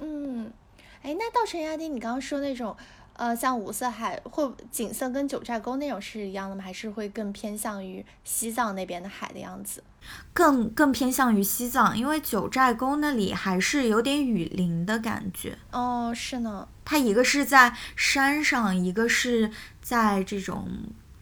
[0.00, 0.52] 嗯，
[1.00, 2.76] 哎，那稻城亚丁，你刚刚说那种。
[3.18, 6.62] 呃，像五色海或景色跟九寨沟那种是一样的吗？
[6.62, 9.82] 还是会更偏向于西藏那边的海的样子？
[10.32, 15.58] 更更偏向于西藏，因为九寨沟那里还是有点雨林的感觉。
[15.72, 16.68] 哦，是呢。
[16.84, 19.50] 它一个是在山上，一个是
[19.82, 20.68] 在这种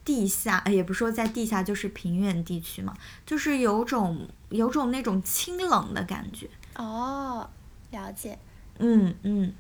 [0.05, 6.51] 地下，也不说在地下，就是平原地区嘛，就是有种有种那种清冷的感觉。
[6.77, 7.49] 哦，
[7.91, 8.39] 了解。
[8.79, 9.55] 嗯嗯。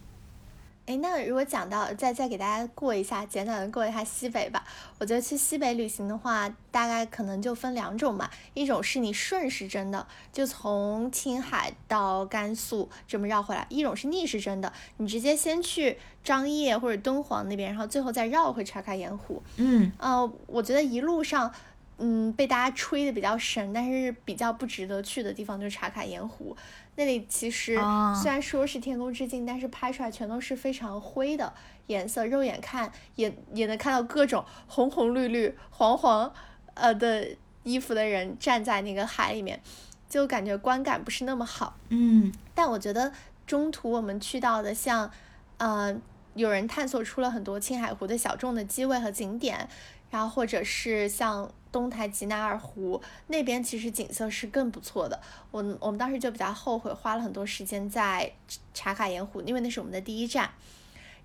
[0.86, 4.64] 哎，那如果讲到再再给大家过一下，简短的过一下西北吧。
[4.98, 8.30] 我觉得去西北旅行的话，大概可能就分两种吧。
[8.54, 19.42] 一种是你顺时针的，就从青海到甘肃这么绕回来；一种是逆时针的，你直接先去张掖或者敦煌那边，然后最后再绕回茶卡盐湖。
[19.56, 21.52] 嗯，呃，我觉得一路上，
[21.98, 26.56] 嗯，被大家吹的比较神，但是比较不值得去的地方就是茶卡盐湖。
[26.96, 27.74] 那里其实
[28.20, 31.52] 虽然说是天空之镜，但是拍出来全都是非常灰的
[31.86, 36.32] 颜色，肉眼看也也能看到各种红红绿绿、黄黄
[36.74, 37.28] 呃的
[37.62, 39.60] 衣服的人站在那个海里面，
[40.08, 41.76] 就感觉观感不是那么好。
[41.90, 43.12] 嗯，但我觉得
[43.46, 45.10] 中途我们去到的像，
[45.58, 45.94] 呃，
[46.34, 49.68] 有人探索出了很多青海湖的小众的机位和景点，
[50.10, 55.20] 然后或者是像东台吉乃尔湖那边，其实景色是更不错的。
[55.50, 58.32] 我我们当时就比较后悔，花了很多时间在
[58.72, 60.50] 茶卡盐湖，因为那是我们的第一站。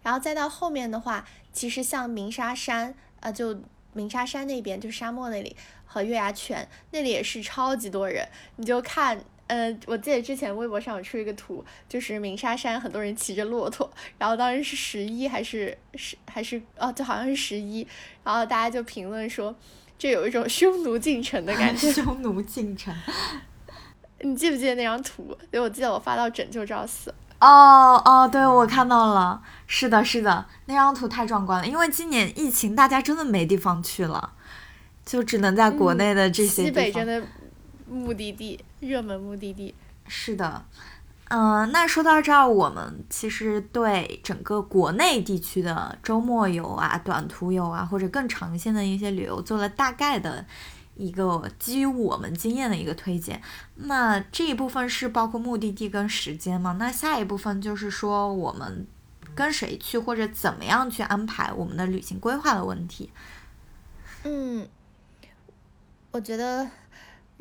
[0.03, 3.61] 然后再到后面的话，其实像鸣沙山，呃，就
[3.93, 8.27] 鸣沙山那边，就沙漠那里和月牙泉那里也是超级多人。
[8.55, 17.87] 你就看，呃，我记得之前微博上有出一个图，就是鸣沙山很多人骑着骆驼，然后当时是十一还是十还是哦，就好像是十一，
[18.23, 19.55] 然后大家就评论说，
[20.01, 21.93] 这有一种匈奴进城的感觉。
[21.93, 22.91] 匈奴进城。
[24.21, 25.37] 你记不记得那张图？
[25.51, 27.13] 对，我记得我发到拯救赵四。
[27.39, 31.67] 哦哦，对，我看到了，是的，是的，那张图太壮观了。
[31.67, 34.33] 因为今年疫情，大家真的没地方去了，
[35.05, 37.21] 就只能在国内的这些西北真的
[37.87, 39.75] 目的地，热门目的地。
[40.07, 40.65] 是的，
[41.33, 50.45] 嗯，那说到这儿，我们其实对整个国内地区的周末游啊、短途游啊，或者更长线的一些旅游做了大概的。
[50.97, 53.41] 一个基于我们经验的一个推荐，
[53.75, 56.75] 那这一部分是包括目的地跟时间吗？
[56.77, 58.85] 那下一部分就是说我们
[59.33, 63.09] 跟谁去或者怎么样去安排我们的旅行规划的问题。
[64.25, 64.67] 嗯，
[66.11, 66.69] 我觉得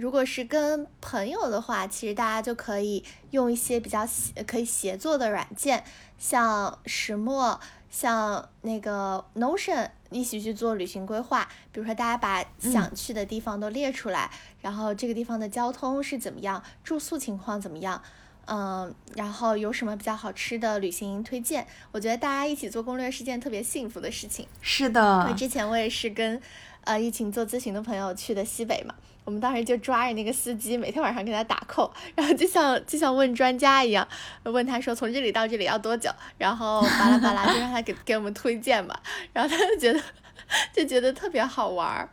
[0.00, 5.84] 如果是跟朋友的话，其实大家就可以用一些比较协可以协作的软件，
[6.18, 7.60] 像石墨。
[7.92, 14.30] 像那个 Notion 一起去做旅行规划，比如说大家把想去的地方都列出来，
[14.60, 18.00] 然后这个地方的交通是怎么样，住宿情况怎么样，
[18.44, 24.46] 嗯，然后有什么比较好吃的旅行推荐，我觉得大家一起做攻略是件特别幸福的事情。
[24.60, 26.40] 是的，之前我也是跟
[26.82, 28.94] 呃一群做咨询的朋友去的西北嘛。
[29.30, 34.04] 我们当时就抓着那个司机，每天晚上给他打扣，然后就像就像问专家一样，
[34.42, 38.98] 问他说从这里到这里要多久，然后巴拉巴拉就让他给给我们推荐嘛，
[39.32, 40.02] 然后他就觉得
[40.74, 42.08] 就觉得特别好玩儿，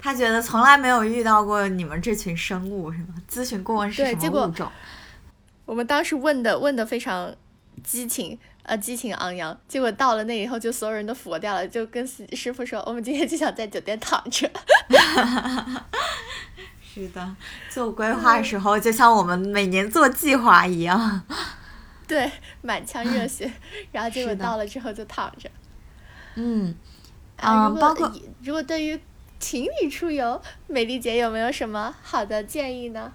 [0.00, 3.14] 他觉得从来没有遇到过你们这群生物是吗？
[3.30, 4.68] 咨询顾问是什么物种？
[5.64, 7.32] 我们当时问的问的非常
[7.84, 8.36] 激情。
[8.64, 14.46] 呃，激情昂扬，结果到了那以后，就所有人都佛掉了，就跟师傅说，我们今天就想在酒店躺着。
[16.98, 17.36] 是的，
[17.70, 21.22] 做规划的时候就像我们每年做计划一样。
[22.08, 22.28] 对，
[22.62, 23.50] 满腔热血，
[23.92, 25.48] 然后结果到了之后就躺着。
[26.34, 26.74] 嗯，
[27.36, 29.00] 啊，包括如果对于
[29.38, 33.12] 情侣出游，美丽姐有没有什么好的建议呢？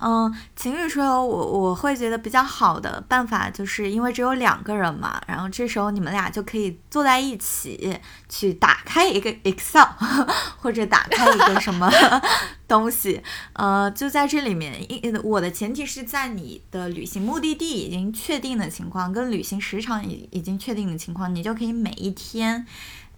[0.00, 9.86] 嗯，情侣出游，我我会觉得比较好的办法，就是因为只有两个人嘛，然后这时候你们俩就可以坐在一起，去打开一个 Excel，
[10.60, 11.90] 或者打开一个什么
[12.68, 13.22] 东西，
[13.54, 14.86] 呃，就在这里面，
[15.24, 22.66] 我的前提是在你的旅行目的地已经确定的情况，跟旅行时长已已经确定的情况，你就可以每一天。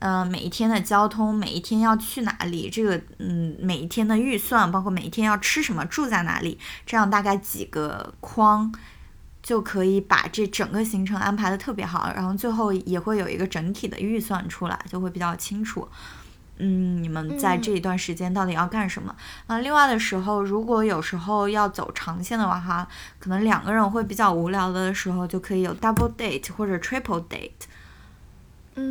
[0.00, 8.72] 嗯，每一天的交通，每一天要去哪里，这个嗯，每一天的预算，包括每一天要吃什么，住在哪里，这样大概几个框，
[9.42, 15.86] 就可以把这整个行程安排的特别好，然后最后也会有一个整体的预算出来，就会比较清楚。
[16.62, 19.14] 嗯，你们在这一段时间到底要干什么？
[19.48, 22.88] 那另外的时候，如果有时候要走长线的话，哈，
[23.18, 27.68] 可能两个人会比较无聊的时候，就可以有 double date 或者 triple date。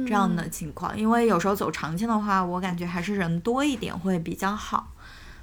[0.07, 4.91] 这样的情况，因为有时候走长线的话，我感觉还是人多一点会比较好。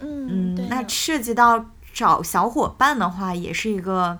[0.00, 4.18] 嗯，那涉及到找小伙伴的话，也是一个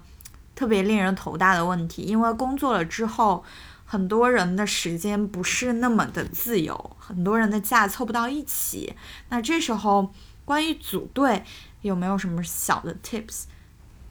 [0.55, 3.45] 特别令人头大的问题，因为工作了之后，
[3.85, 8.95] 很多人的时间不是那么的自由，很多人的假凑不到一起。
[9.29, 10.13] 那这时候，
[10.45, 11.45] 关于组队，
[11.83, 13.45] 有没有什么小的 tips？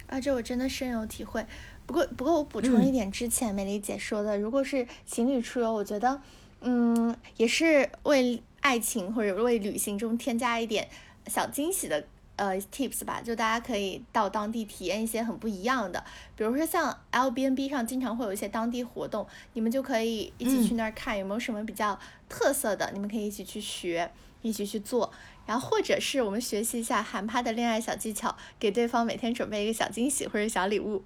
[0.07, 1.45] 啊，这我真的深有体会。
[1.85, 6.21] 不过，不过我补充一点，之前美丽姐说的，如果是情侣出游，我觉得，
[6.61, 10.89] 嗯，也是为爱情或者为旅行中添加一点
[11.27, 12.03] 小惊喜的
[12.37, 13.21] 呃 tips 吧。
[13.23, 16.03] 就大家可以到当地体验一些很不一样的，
[16.35, 24.11] 比如说像 L B N B 上经常会有一些当地活动，你们就可以一起去那儿看有没有什么比较特色的，你们可以一起去学，
[24.41, 25.11] 一起去做。
[25.45, 31.03] 然后或者是我们学习一下韩趴的恋爱小技巧，给对方每天准备一个小惊喜或者小礼物。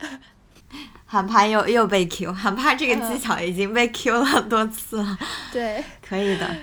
[1.06, 5.18] 韩趴又又被 Q，韩趴这个技巧已经被 Q 了很多次了。
[5.50, 6.56] 对， 可以的。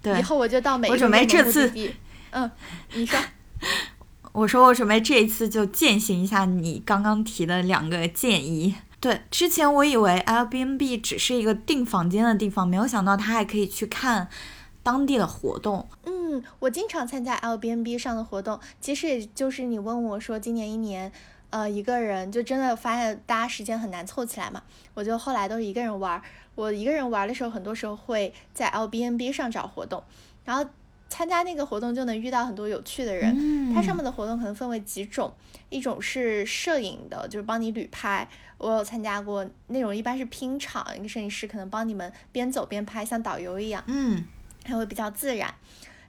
[0.00, 1.70] 对，以后我就到每我准备这次，
[2.30, 2.50] 嗯，
[2.94, 3.18] 你说。
[4.32, 8.74] 我说我准备这一次就践行一下你刚刚提的两个建议。
[8.98, 14.28] 对，之前我以为 Airbnb 只是一个订房间的地方，没有想到它还可以去看
[14.82, 15.86] 当地的活动。
[16.06, 21.12] 嗯，我经常参加 Airbnb 上的活动，其实也就是你问我说今年一年。
[21.52, 24.62] 呃，一个人就真的发现大家时间很难凑起来嘛，
[24.94, 26.20] 我就后来都是一个人玩。
[26.54, 30.02] 我一个人玩的时候，很多时候会在 L B N B 上找活动，
[30.44, 30.64] 然后
[31.10, 33.34] 参加那个活动就能遇到很多有趣的人。
[33.38, 35.30] 嗯，它上面的活动可能分为几种，
[35.68, 38.26] 一种是摄影的，就是帮你旅拍，
[38.56, 44.24] 我有参加过那种，一般是拼场，一个摄影师可能帮你们边走边拍，像导游一样，嗯
[44.64, 45.54] 还会比较自然。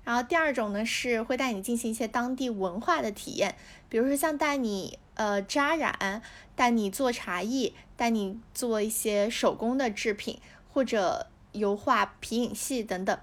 [0.04, 3.56] 然后第二种呢是会带你进行一些当地文化的体验，
[3.90, 6.22] 比如说像带你呃扎染，
[6.56, 10.40] 带你做茶艺，带你做一些手工的制品
[10.74, 13.18] 或者油画、皮影戏等等。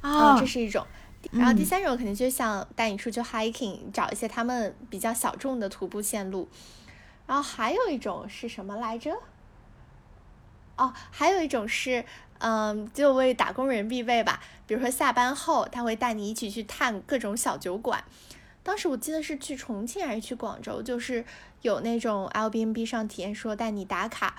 [0.00, 0.86] 啊，嗯，这是一种。
[1.30, 6.48] 然后第嗯三种肯定就像带你出去 hiking，找一些他们比较小众的徒步线路。
[7.26, 9.10] 然后还有一种是什么来着？
[10.76, 12.04] 哦，还有一种是，
[12.46, 14.38] 嗯，就为打工人必备吧。
[14.66, 18.04] 比如说下班后，他会带你一起去探各种小酒馆。
[18.62, 21.24] 当时我记得是去重庆还是去广州，就是
[21.62, 24.36] 有那种 Airbnb 上体验说带你打卡，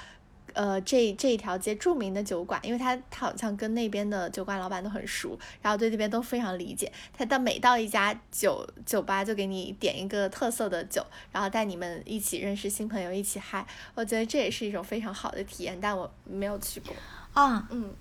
[0.53, 6.91] 呃，这这一条街著名的酒馆，因为他他好像跟那边的酒馆老板都很熟，然后对那边都非常理解。
[7.11, 13.65] 他到每到一家酒酒吧就给你点一个特色的酒，然后带你们一起认识新朋友，一起嗨。
[13.95, 16.93] 我觉得这也是一种非常好的体验，但我没有去过。
[17.35, 17.93] 啊，嗯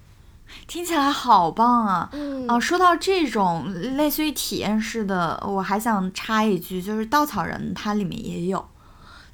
[0.66, 2.09] 听起来好棒啊！
[2.12, 8.64] 嗯啊，说到这种类似于体验式的，我还想插一句，就是稻草人它里面也有。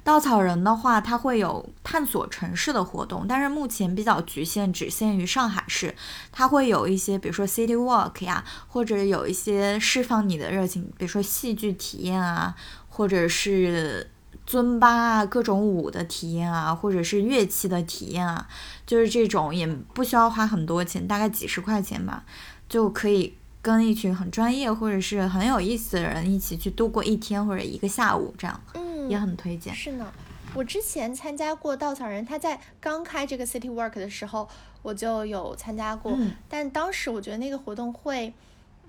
[0.03, 5.93] 稻草人的话，它会有探索城市的活动，但是目前比较局限，只限于上海市。
[6.31, 12.55] 它会有一些，比如说 City Walk 呀，或者有一些释放你的热情，比如说戏剧体验啊，
[12.89, 14.09] 或者是
[14.45, 18.47] 尊巴啊，各种舞的体验啊，或者是乐器的体验啊，
[18.85, 22.25] 就是这种也不需要花很多钱，大概几十块钱吧，
[22.67, 29.73] 就可以跟一群很专业或者是很有意思的人一起去度过一天或者一个下午，这样嗯，也很推荐。
[29.73, 30.11] 是呢。
[30.53, 34.49] 我之前参加过稻草人，他在刚开这个 City Work 的时候，
[34.81, 38.33] 我就有参加过，嗯但当时我觉得那个活动会，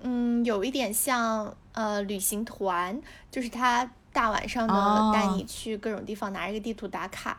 [0.01, 3.01] 嗯，有一点像呃旅行团，
[3.31, 4.73] 就是他大晚上的
[5.13, 7.37] 带哦你去各种地方，拿一个地图打卡，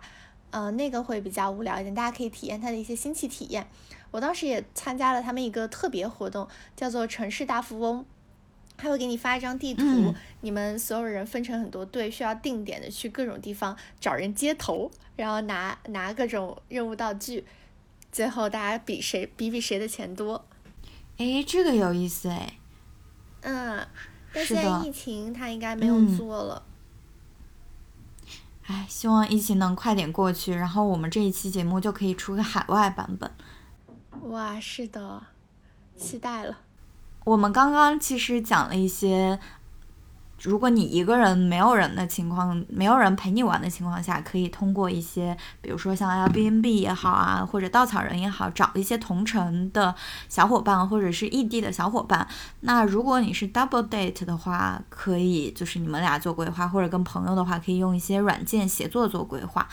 [0.51, 3.66] 呃，那个会比较无聊一点，大家可以体验它的一些新奇体验。
[4.11, 6.47] 我当时也参加了他们一个特别活动，
[6.77, 8.05] 叫做城市大富翁。
[8.77, 17.45] 他会给你发一张地图，嗯你们所有人分成很多队，需要定点的去各种地方找人接头，然后拿拿各种任务道具，
[18.11, 20.45] 最后大家比谁比比谁的钱多。
[21.18, 22.55] 诶，这个有意思诶。
[23.43, 23.87] 嗯，
[24.35, 26.62] 但是的现在疫情他应该没有嗯做了。
[28.66, 33.30] 哎，希望疫情能快点过去，然后我们这一期节目就可以出个海外版本。
[34.30, 35.22] 哇，是的，
[35.97, 36.59] 期待了。
[37.24, 39.39] 我们刚刚其实讲了一些，
[40.43, 49.95] 如果你一个人没有人的情况，没有人陪你玩的情况下，可以通过一些，比如说像 Airbnb 也好啊，或者稻草人也好，找一些同城的
[50.28, 52.26] 小伙伴或者是异地的小伙伴。
[52.61, 59.66] 那如果你是 double date 的话，可以就是你们俩做规划，或者跟朋友的话，可以用一些软件协作做规划。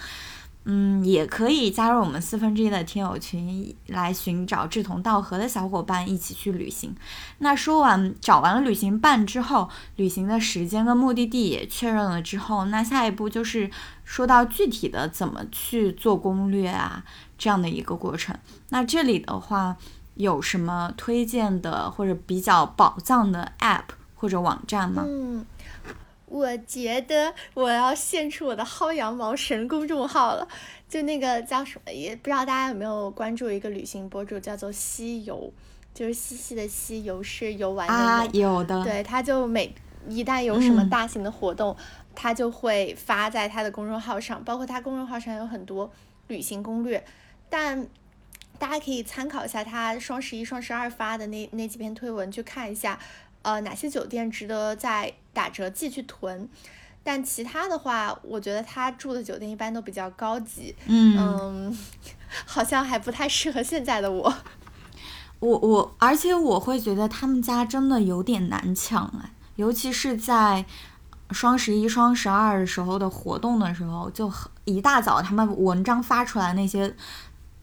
[0.66, 6.95] 嗯，也可以加入我们四分之一的听友群，来寻找志同道合的小伙伴一起去旅行。
[7.39, 13.72] 那说完找完了旅行办之后，旅行的时间跟目的地也确认了之后，那下一步就是
[14.03, 17.03] 说到具体的怎么去做攻略啊，
[17.39, 18.38] 这样的一个过程。
[18.70, 19.76] 那这里的话，
[20.14, 25.03] 有什么推荐的或者比较宝藏的 App 或者网站吗？
[26.32, 30.47] 我觉得我要献出我的薅羊毛神公众号了，
[30.88, 35.51] 就那个叫什么，也不知道大家有没有关注一个旅行博主，叫做西游，
[35.93, 39.75] 就是西西的西游是游玩的啊，有的，对，他就每
[40.07, 41.75] 一旦有什么嗯大型的活动，
[42.15, 45.91] 他就会发在他的公众号上，包括他公众号上有很多
[46.27, 47.03] 旅行攻略，
[47.49, 47.86] 但
[48.57, 52.97] 大家可以参考一下他双十一、双十二发的那那几篇推文，去看一下，
[53.41, 56.47] 呃，哪些酒店值得在打折季去囤。
[57.03, 61.77] 但其他的话，我觉得他住的酒店一般都比较高级，嗯，嗯，
[62.45, 64.34] 好像还不太适合现在的我。
[65.39, 70.63] 我我，而且我会觉得他们家真的有点难抢哎，尤其是在
[71.32, 76.95] 双十一、双十二的时候的活动的时候，就很一大早他们文章发出来，那些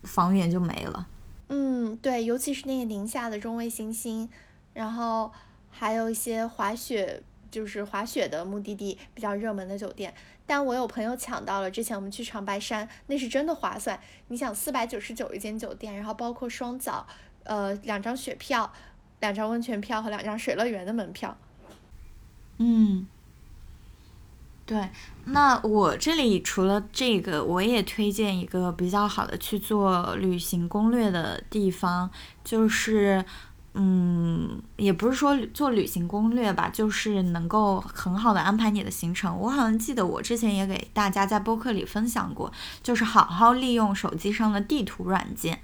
[0.02, 1.06] 房源就没了。
[1.48, 4.28] 嗯，对，尤其是那个宁夏的中卫星星，
[4.74, 5.30] 然后
[5.70, 10.14] 还有一些滑雪，就是滑雪的目的地比较热门的酒店。
[10.46, 14.00] 但我有朋友抢到了，之前我们去长白山，那是真的划算。
[14.28, 17.06] 你想，四百九十九一间酒店，然后包括双早，
[17.44, 18.72] 呃，两张雪票、
[19.20, 21.36] 两张温泉票和两张水乐园的门票。
[22.56, 23.06] 嗯，
[24.64, 24.88] 对，
[25.26, 32.10] 那我这里除了这个，我也推荐一个比较好的去做旅行攻略的地方，
[32.42, 33.24] 就是，
[33.80, 39.38] 嗯，也不是说做旅行攻略吧，就是能够很好的安排你的行程。
[39.38, 42.52] 我好像记得我之前也给大家在播客里分享过，
[42.82, 45.60] 就是好好利用手机上的地图软件。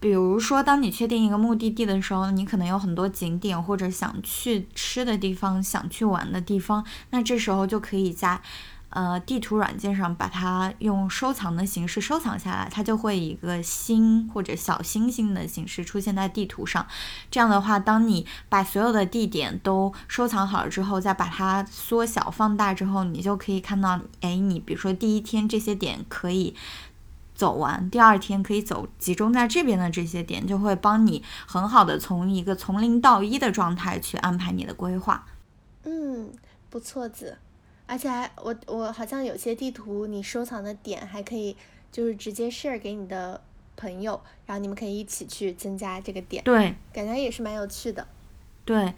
[0.00, 8.40] 比如说，当你确定一个目的地的时候，你可能有很多景点或者想去吃的地方、想去玩的地方，那这时候就可以在。
[8.90, 16.84] 呃，地图软件上把它用收藏的形式收藏下来，它就会以一个星或者小星星的形式出现在地图上。
[17.30, 26.56] 这样的话，当你把所有的地点都收藏好了之后，再把它缩小放大之后，你就可以看到，哎，你比如说第一天这些点可以
[27.32, 35.26] 走完，第二天可以走集中在这边的这些点，就会帮你很好的从一个从零到一的状态去安排你的规划。
[35.84, 36.32] 嗯，
[36.68, 37.38] 不错子。
[37.90, 41.56] 而且还我我好像有些地图，你收藏的点还可以
[41.90, 43.42] 就是直接 share 给你的
[43.76, 46.44] 朋友，然后你们可以一起去增加这个点。
[46.44, 48.06] 对，感觉也是蛮有趣的。
[48.64, 48.94] 对，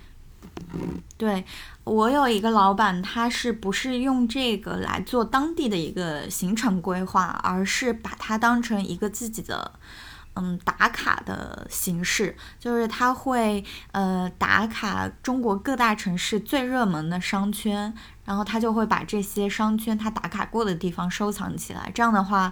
[1.17, 1.43] 对
[1.85, 9.73] 我有一个老板，他是不是用这个来做当地的一个行程规划，而是把它当成一个自己的。
[10.35, 17.93] 嗯，打卡的形式就是他会呃打卡中国各大城市最热门的商圈，
[18.25, 21.91] 然后他就会把这些商圈他打卡过的地方收藏起来。
[21.95, 22.51] 这样的话，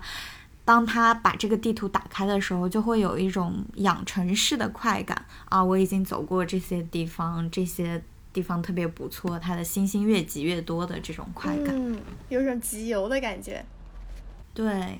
[0.62, 5.64] 当他把这个地图打开的时候，就会有一种养成式的快感啊！
[5.64, 13.64] 我已经走过这些地方，这些地方特别不错，它的星星越集越多的这种快感，嗯，有种集邮的感觉，
[14.52, 14.98] 对。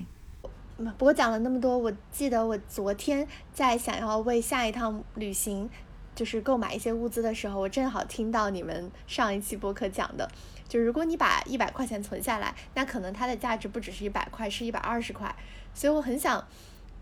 [0.97, 5.69] 不过讲了那么多，我记得我昨天在想要为下一趟旅行，
[6.15, 10.29] 就是购买一些物资的时候，我正好听到你们上一期播客讲的，
[10.67, 15.35] 就如果你把一百块钱存下来，那可能它的价值不只是一百块，是一百二十块。
[15.73, 16.45] 所以我很想，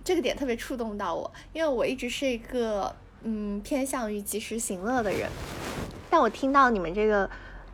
[0.04, 5.30] 这个点特别触动到我，因为我一直是一个嗯偏向于及时行乐的人，
[6.10, 7.30] 但我听到你们这个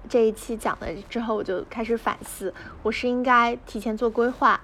[0.09, 2.53] 这一期讲了之后，我就开始反思，
[2.83, 4.61] 我是应该提前做规划。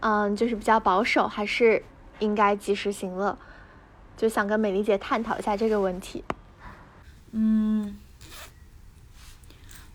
[0.00, 1.82] 嗯，就是比较保守，还是
[2.18, 3.36] 应该及时行乐？
[4.16, 6.22] 就想跟美丽姐探讨一下这个问题。
[7.32, 7.96] 嗯，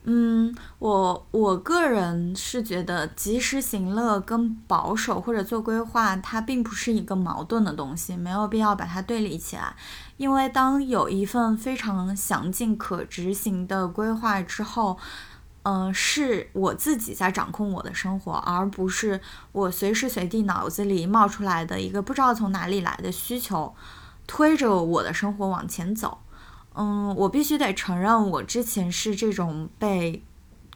[0.04, 9.76] 嗯，我我个人是觉得及时行乐跟保守或者做规划，它并不是一个矛盾的东西，没有必要把它对立起来。
[10.18, 14.98] 因为当有一份非常详尽可执行的规划之后，
[15.68, 19.20] 嗯，是我自己在掌控我的生活，而不是
[19.52, 23.74] 我随时随地脑子里冒出来的一个不知道从哪里来的需求，
[24.28, 26.20] 推着我的生活往前走。
[26.76, 30.24] 嗯，我必须得承认，我之前是这种被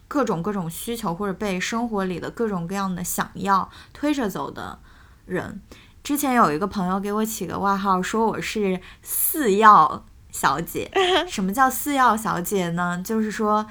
[0.07, 4.79] 各种各种需求或者被生活里的各种各样的想要推着走的
[5.27, 5.61] 人。
[6.01, 10.89] 之前有一个朋友给我起个外号，说我是四要小姐。
[11.29, 12.99] 什么叫四要小姐呢？
[13.05, 13.67] 就是说。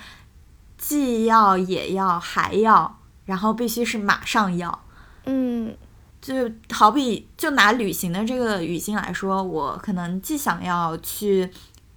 [0.79, 4.85] 既要也要还要，然后必须是马上要，
[5.25, 5.77] 嗯，
[6.21, 6.35] 就
[6.71, 11.51] 好比就拿旅行的这个语境来说，我可能既想要去，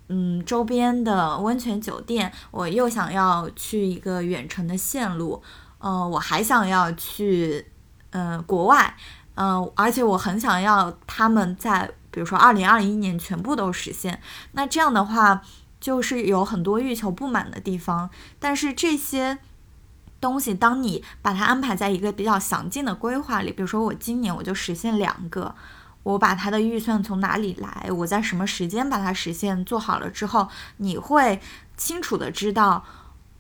[0.10, 5.42] 嗯，周边的温泉酒店，我又想要去一个远程的线路，
[5.80, 7.64] 嗯，我还想要去，
[8.10, 8.98] 嗯，国外，
[9.36, 14.20] 嗯，而且我很想要他们在，比如说二零二一年全部都实现，
[14.54, 15.44] 那这样的话。
[15.82, 18.10] 就是有很多欲求不满的地方，
[18.40, 19.40] 但是这些
[20.22, 25.56] 东西，当你把它安排在一个比较详尽的规划里，比如说我今年我就实现两个，
[26.04, 31.42] 我把它的预算从哪里来，我在什么时间把它实现做好了之后，你会
[31.76, 32.86] 清楚的知道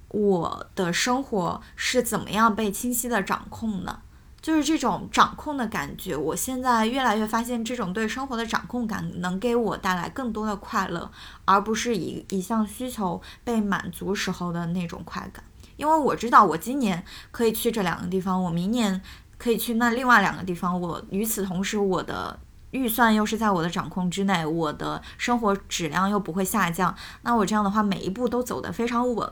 [0.08, 4.02] 我的生活是怎么样被清晰的掌控的。
[4.42, 11.12] 就是这种掌控的感觉，我现在越来越发现，这种对生活的掌控感能给我带来更多的快乐，
[11.46, 15.44] 而不是一一项需求被满足时候的那种快感。
[15.78, 19.00] 因为我知道，我今年可以去这两个地方，我明年
[19.38, 20.82] 可以去那另外两个地方。
[20.82, 22.40] 我与此同时，我的
[22.72, 26.96] 预算又是在我的掌控之内，我的生活质量又不会下降。
[27.22, 29.32] 那我这样的话，每一步都走得非常稳，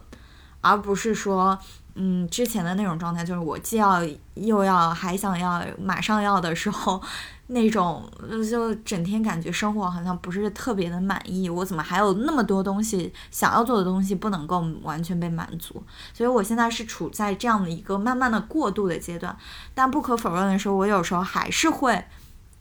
[0.62, 1.57] 而不是说。
[2.02, 4.02] 嗯，之前的那种状态就是我既要
[4.36, 7.02] 又要还想要马上要的时候，
[7.47, 8.10] 那种
[8.50, 11.50] 就整天感觉生活好像不是特别的满意。
[11.50, 15.84] 我怎么还有那么多东西想要做的东西不能够完全被满足？
[16.14, 19.36] 所以我现在是处在这样的一个慢慢的过渡的阶段。
[19.76, 22.02] 但不可否认的是，我有时候还是会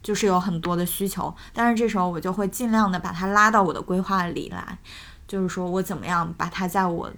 [0.03, 4.77] 就是有很多的需求，但是这时候我就会尽量的把它拉到我的规划里来，
[5.25, 7.09] 就是说我怎么样把它在我。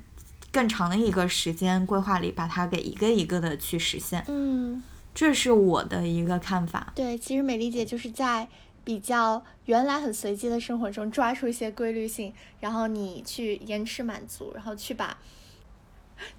[0.51, 4.23] 更长的一个时间规划里，把它给一个一个的去实现。
[4.27, 4.83] 嗯，
[5.13, 6.91] 这是我的一个看法。
[6.95, 8.47] 对，其实美丽姐就是在
[8.83, 15.17] 比较原来很随机的生活中抓出一些规律性，然后你去延迟满足，然后去把，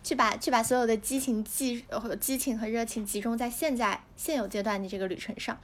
[0.02, 5.58] 去把去把所有的激情、激和激情和热情集中在现在现有阶段的这个旅程上。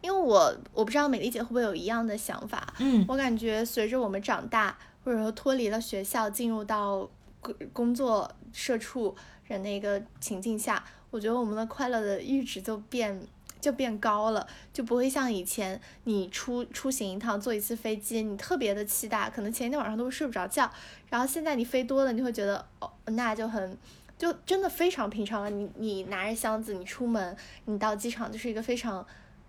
[0.00, 7.08] 因为我我不知道美丽姐会不会有一样的想法，嗯我感觉随着我们长大，或者说脱离了学校，进入到
[7.44, 9.14] 工工作社畜
[9.44, 13.20] 人的一个情境下，我觉得我们的快乐的阈值就变
[13.60, 20.70] 就变高了，就不会像以前你出出行一趟坐一次飞机，你特别的期待，可能前一天晚上都会睡不着觉，
[21.10, 23.76] 然后现在你飞多了，你会觉得哦，那就很。
[24.16, 29.04] 就真的非常平常了，你你拿着箱子，你出门，你到机场就是一个非常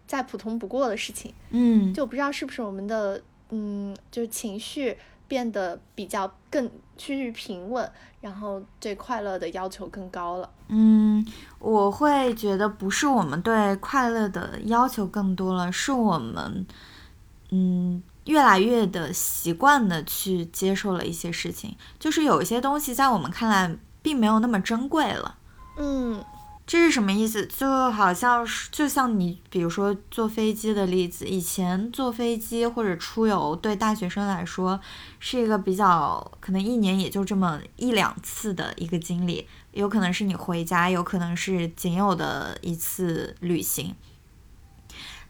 [0.08, 1.32] 再普通不过的事情。
[1.52, 3.22] 嗯，就我不知道是不是我们的
[3.52, 4.98] 嗯，就是情绪
[5.28, 7.90] 变得比较更趋于平稳，
[8.22, 10.50] 然后对快乐的要求更高了。
[10.68, 11.26] 嗯，
[11.60, 16.66] 我会觉得不是我们对快乐的要求更多了，是我们
[17.52, 25.38] 嗯越来越的习惯的去接受了一些事情，就是有一些东西在我们看来并没有那么珍贵了。
[25.78, 26.24] 嗯
[26.68, 27.46] 这是什么意思？
[27.46, 34.80] 就好像是，就像你比如说坐飞机的例子，以前坐飞机或者出游对大学生来说
[35.20, 43.96] 是一个比较可能一年也就这么一两次的一个经历，有可能是你回家，有可能是仅有的一次旅行。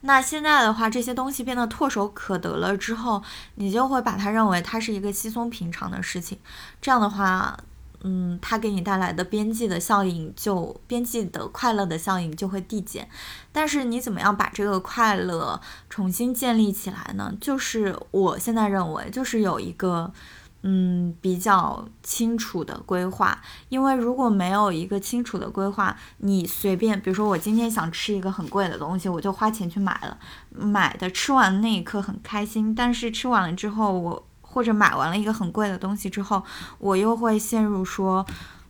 [0.01, 3.21] 那现在的话，这些东西变得唾手可得了之后，
[3.55, 6.37] 你就会把它认为它是一个稀松平常的事情。
[6.79, 7.59] 这样的话，
[8.07, 13.09] 嗯，它给你带来的边际的效应就边际的快乐的效应就会递减。
[13.51, 17.33] 但是你怎么样把这个快乐重新建立起来呢？
[17.41, 20.13] 就是我现在认为，就是有一个
[20.61, 23.41] 嗯比较清楚的规划。
[23.69, 30.15] 因为如果没有一个清楚的规划，你随便，比如说我今天想吃一个很贵的东西，我就花钱去买了，
[30.51, 34.27] 买的吃完那一刻很开心，但是吃完了之后我。
[34.55, 36.41] 或者买完了一个很贵的东西之后，
[36.79, 38.25] 我又会陷入说，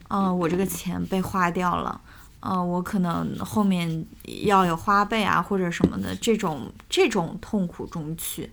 [0.07, 2.01] 嗯、我这个钱被花掉了，
[2.39, 4.03] 嗯，我可能后面
[4.45, 8.51] 要有花呗啊或者什么的这种这种痛苦中去。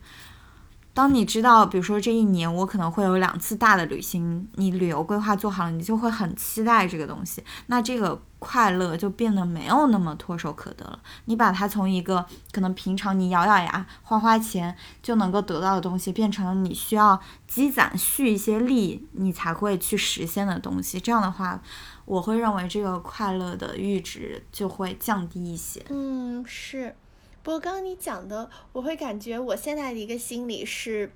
[0.94, 10.98] 当你知道，比如说这一年我可能会有两次大的旅行，你旅游规划做好了，你就会很期待这个东西，那这个快乐就变得没有那么唾手可得了。
[11.24, 21.00] 你把它从一个可能平常你咬咬牙花花钱就能够得到的东西，变成了你需要积攒蓄一些力你才会去实现的东西。
[21.00, 21.58] 这样的话，
[22.04, 25.82] 我会认为这个快乐的阈值就会降低一些。
[25.88, 26.94] 嗯，是。
[27.42, 31.10] 不过刚刚你讲的，我会感觉我现在的一个心理是，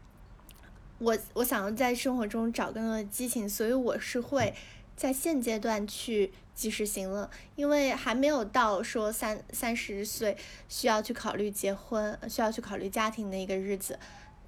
[0.98, 4.52] 我我想要在生活中找更多的激情，所以我是会
[4.96, 10.36] 在现阶段去及时行乐，因为还没有到说三三十岁
[10.68, 13.96] 需要去考虑结婚、需要去考虑家庭的一个日子，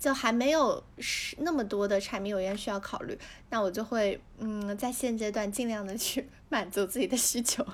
[0.00, 3.16] 就还没有是那么多的柴米油盐需要考虑，
[3.50, 7.64] 那我就会嗯在现阶段尽量的去 满足自己的需求。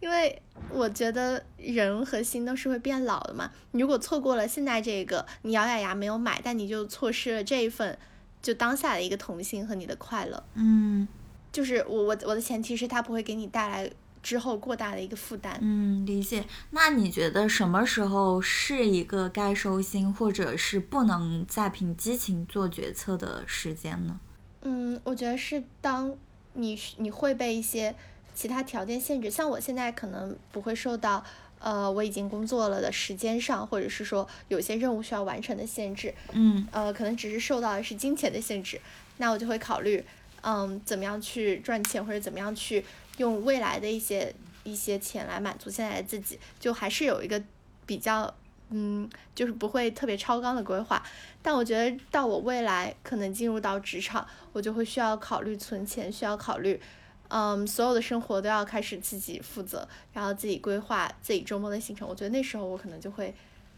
[0.00, 0.40] 因为
[0.70, 3.50] 我觉得人和心都是会变老的嘛。
[3.72, 7.98] 你如果错过了现在这个，你咬咬牙没有买，但你就错失了这一份
[8.42, 10.42] 就当下的一个童心和你的快乐。
[10.54, 11.06] 嗯
[11.52, 13.90] 就是我我我的前提是它不会给你带来
[14.20, 15.56] 之后过大的一个负担。
[15.60, 16.44] 嗯，理解。
[16.70, 24.18] 那你觉得什么时候是一个该收心，或者是不能再凭激情做决策的时间呢？
[24.62, 26.16] 嗯，我觉得是当
[26.54, 27.94] 你你会被一些
[28.34, 31.24] 其他条件限制，像我现在可能不会受到
[31.60, 38.80] 呃我已经工作了的时间上，或者是说有些任务需要完成的限制，嗯呃，可能只是受到的是金钱的限制，
[39.18, 40.04] 那我就会考虑，
[40.42, 42.84] 嗯，怎么样去赚钱，或者怎么样去
[43.18, 47.40] 用未来的一些一些钱来满足现在的自己，就还是有一个
[47.86, 48.34] 比较，
[48.70, 51.02] 嗯，就是不会特别超纲的规划。
[51.40, 56.80] 但我觉得到我未来可能进入到职场，我就会需要考虑存钱，需要考虑。
[57.28, 62.06] 嗯，所有的生活都要开始自己负责，然后自己规划自己周末的行程。
[62.08, 63.34] 我觉得那时候我可能就会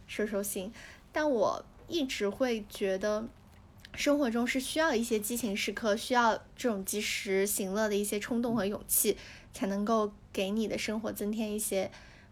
[0.07, 0.73] 收收心，
[1.13, 3.27] 但我一直会觉得，
[3.95, 9.17] 生活中是需要一些激情时刻，需要这种及时行乐的一些冲动和勇气，
[9.55, 11.91] 才能够给你的生活增添一些，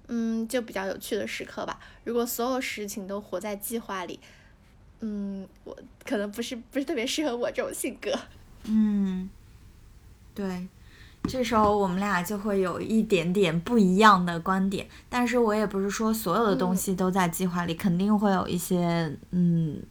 [0.09, 1.81] 嗯，就比较有趣的时刻吧。
[2.05, 4.21] 如果所有事情都活在计划里，
[5.01, 8.13] 嗯，我可能不是不是特别适合我这种性格。
[8.65, 9.31] 嗯，
[10.35, 10.69] 对。
[11.29, 19.83] 这时候我们俩就会有一点点不一样的观点，但是我也不是说所有的东西都在计划里，肯定会有一些嗯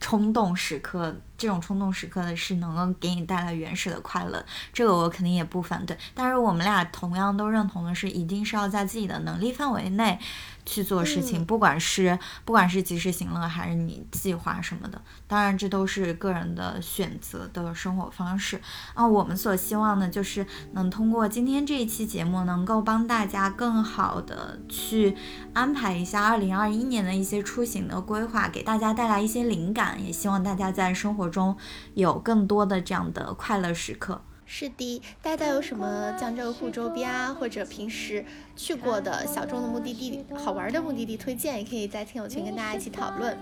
[0.00, 5.96] 冲动时刻这种冲动时刻的是能够给你带来原始的快乐，这个我肯定也不反对。
[6.12, 10.18] 但是我们俩同样都认同的是，一定是要在自己的能力范围内。
[10.66, 18.60] 去做事情，不管是不管是及时行乐还是你计划什么的，当然这都是个人的选择的生活方式
[18.92, 19.06] 啊。
[19.06, 25.16] 我们所希望的就是能通过今天这一期节目，能够帮大家更好的去
[25.54, 31.56] 安排一下二零二一年的一些出行的规划，给大家带来一些灵感，也希望大家在生活中
[31.94, 34.22] 有更多的这样的快乐时刻。
[34.50, 38.24] 是的，大家有什么江浙沪周边啊，或者平时
[38.56, 43.36] 去过的小众的目的地、好玩的目的地推荐，也可以在听友群跟大家一起讨论，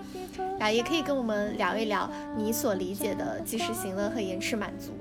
[0.59, 4.99] 然后也可以跟我们聊一聊你所理解的及时行乐和延迟满足。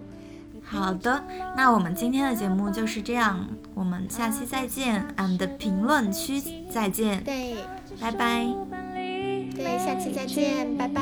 [0.64, 1.24] 好的，
[1.58, 7.56] 那我们今天的节目就是这样，我们下期再见俺们的评论区再见，对，
[8.00, 8.46] 拜拜，
[9.56, 11.02] 对，下期再见，拜拜。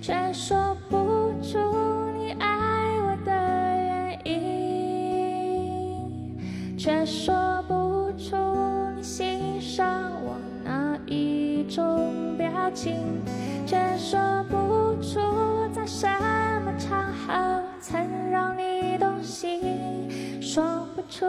[0.00, 0.96] 却说不
[1.42, 1.58] 出
[2.16, 2.46] 你爱
[3.00, 4.38] 我的原因，
[6.78, 7.34] 却说
[7.66, 8.36] 不出
[8.94, 13.20] 你欣赏我哪一种表情，
[13.66, 15.18] 却说不出
[15.74, 16.06] 在什
[16.64, 20.08] 么场合曾让你动心，
[20.40, 21.26] 说不出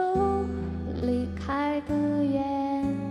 [1.02, 3.07] 离开的原。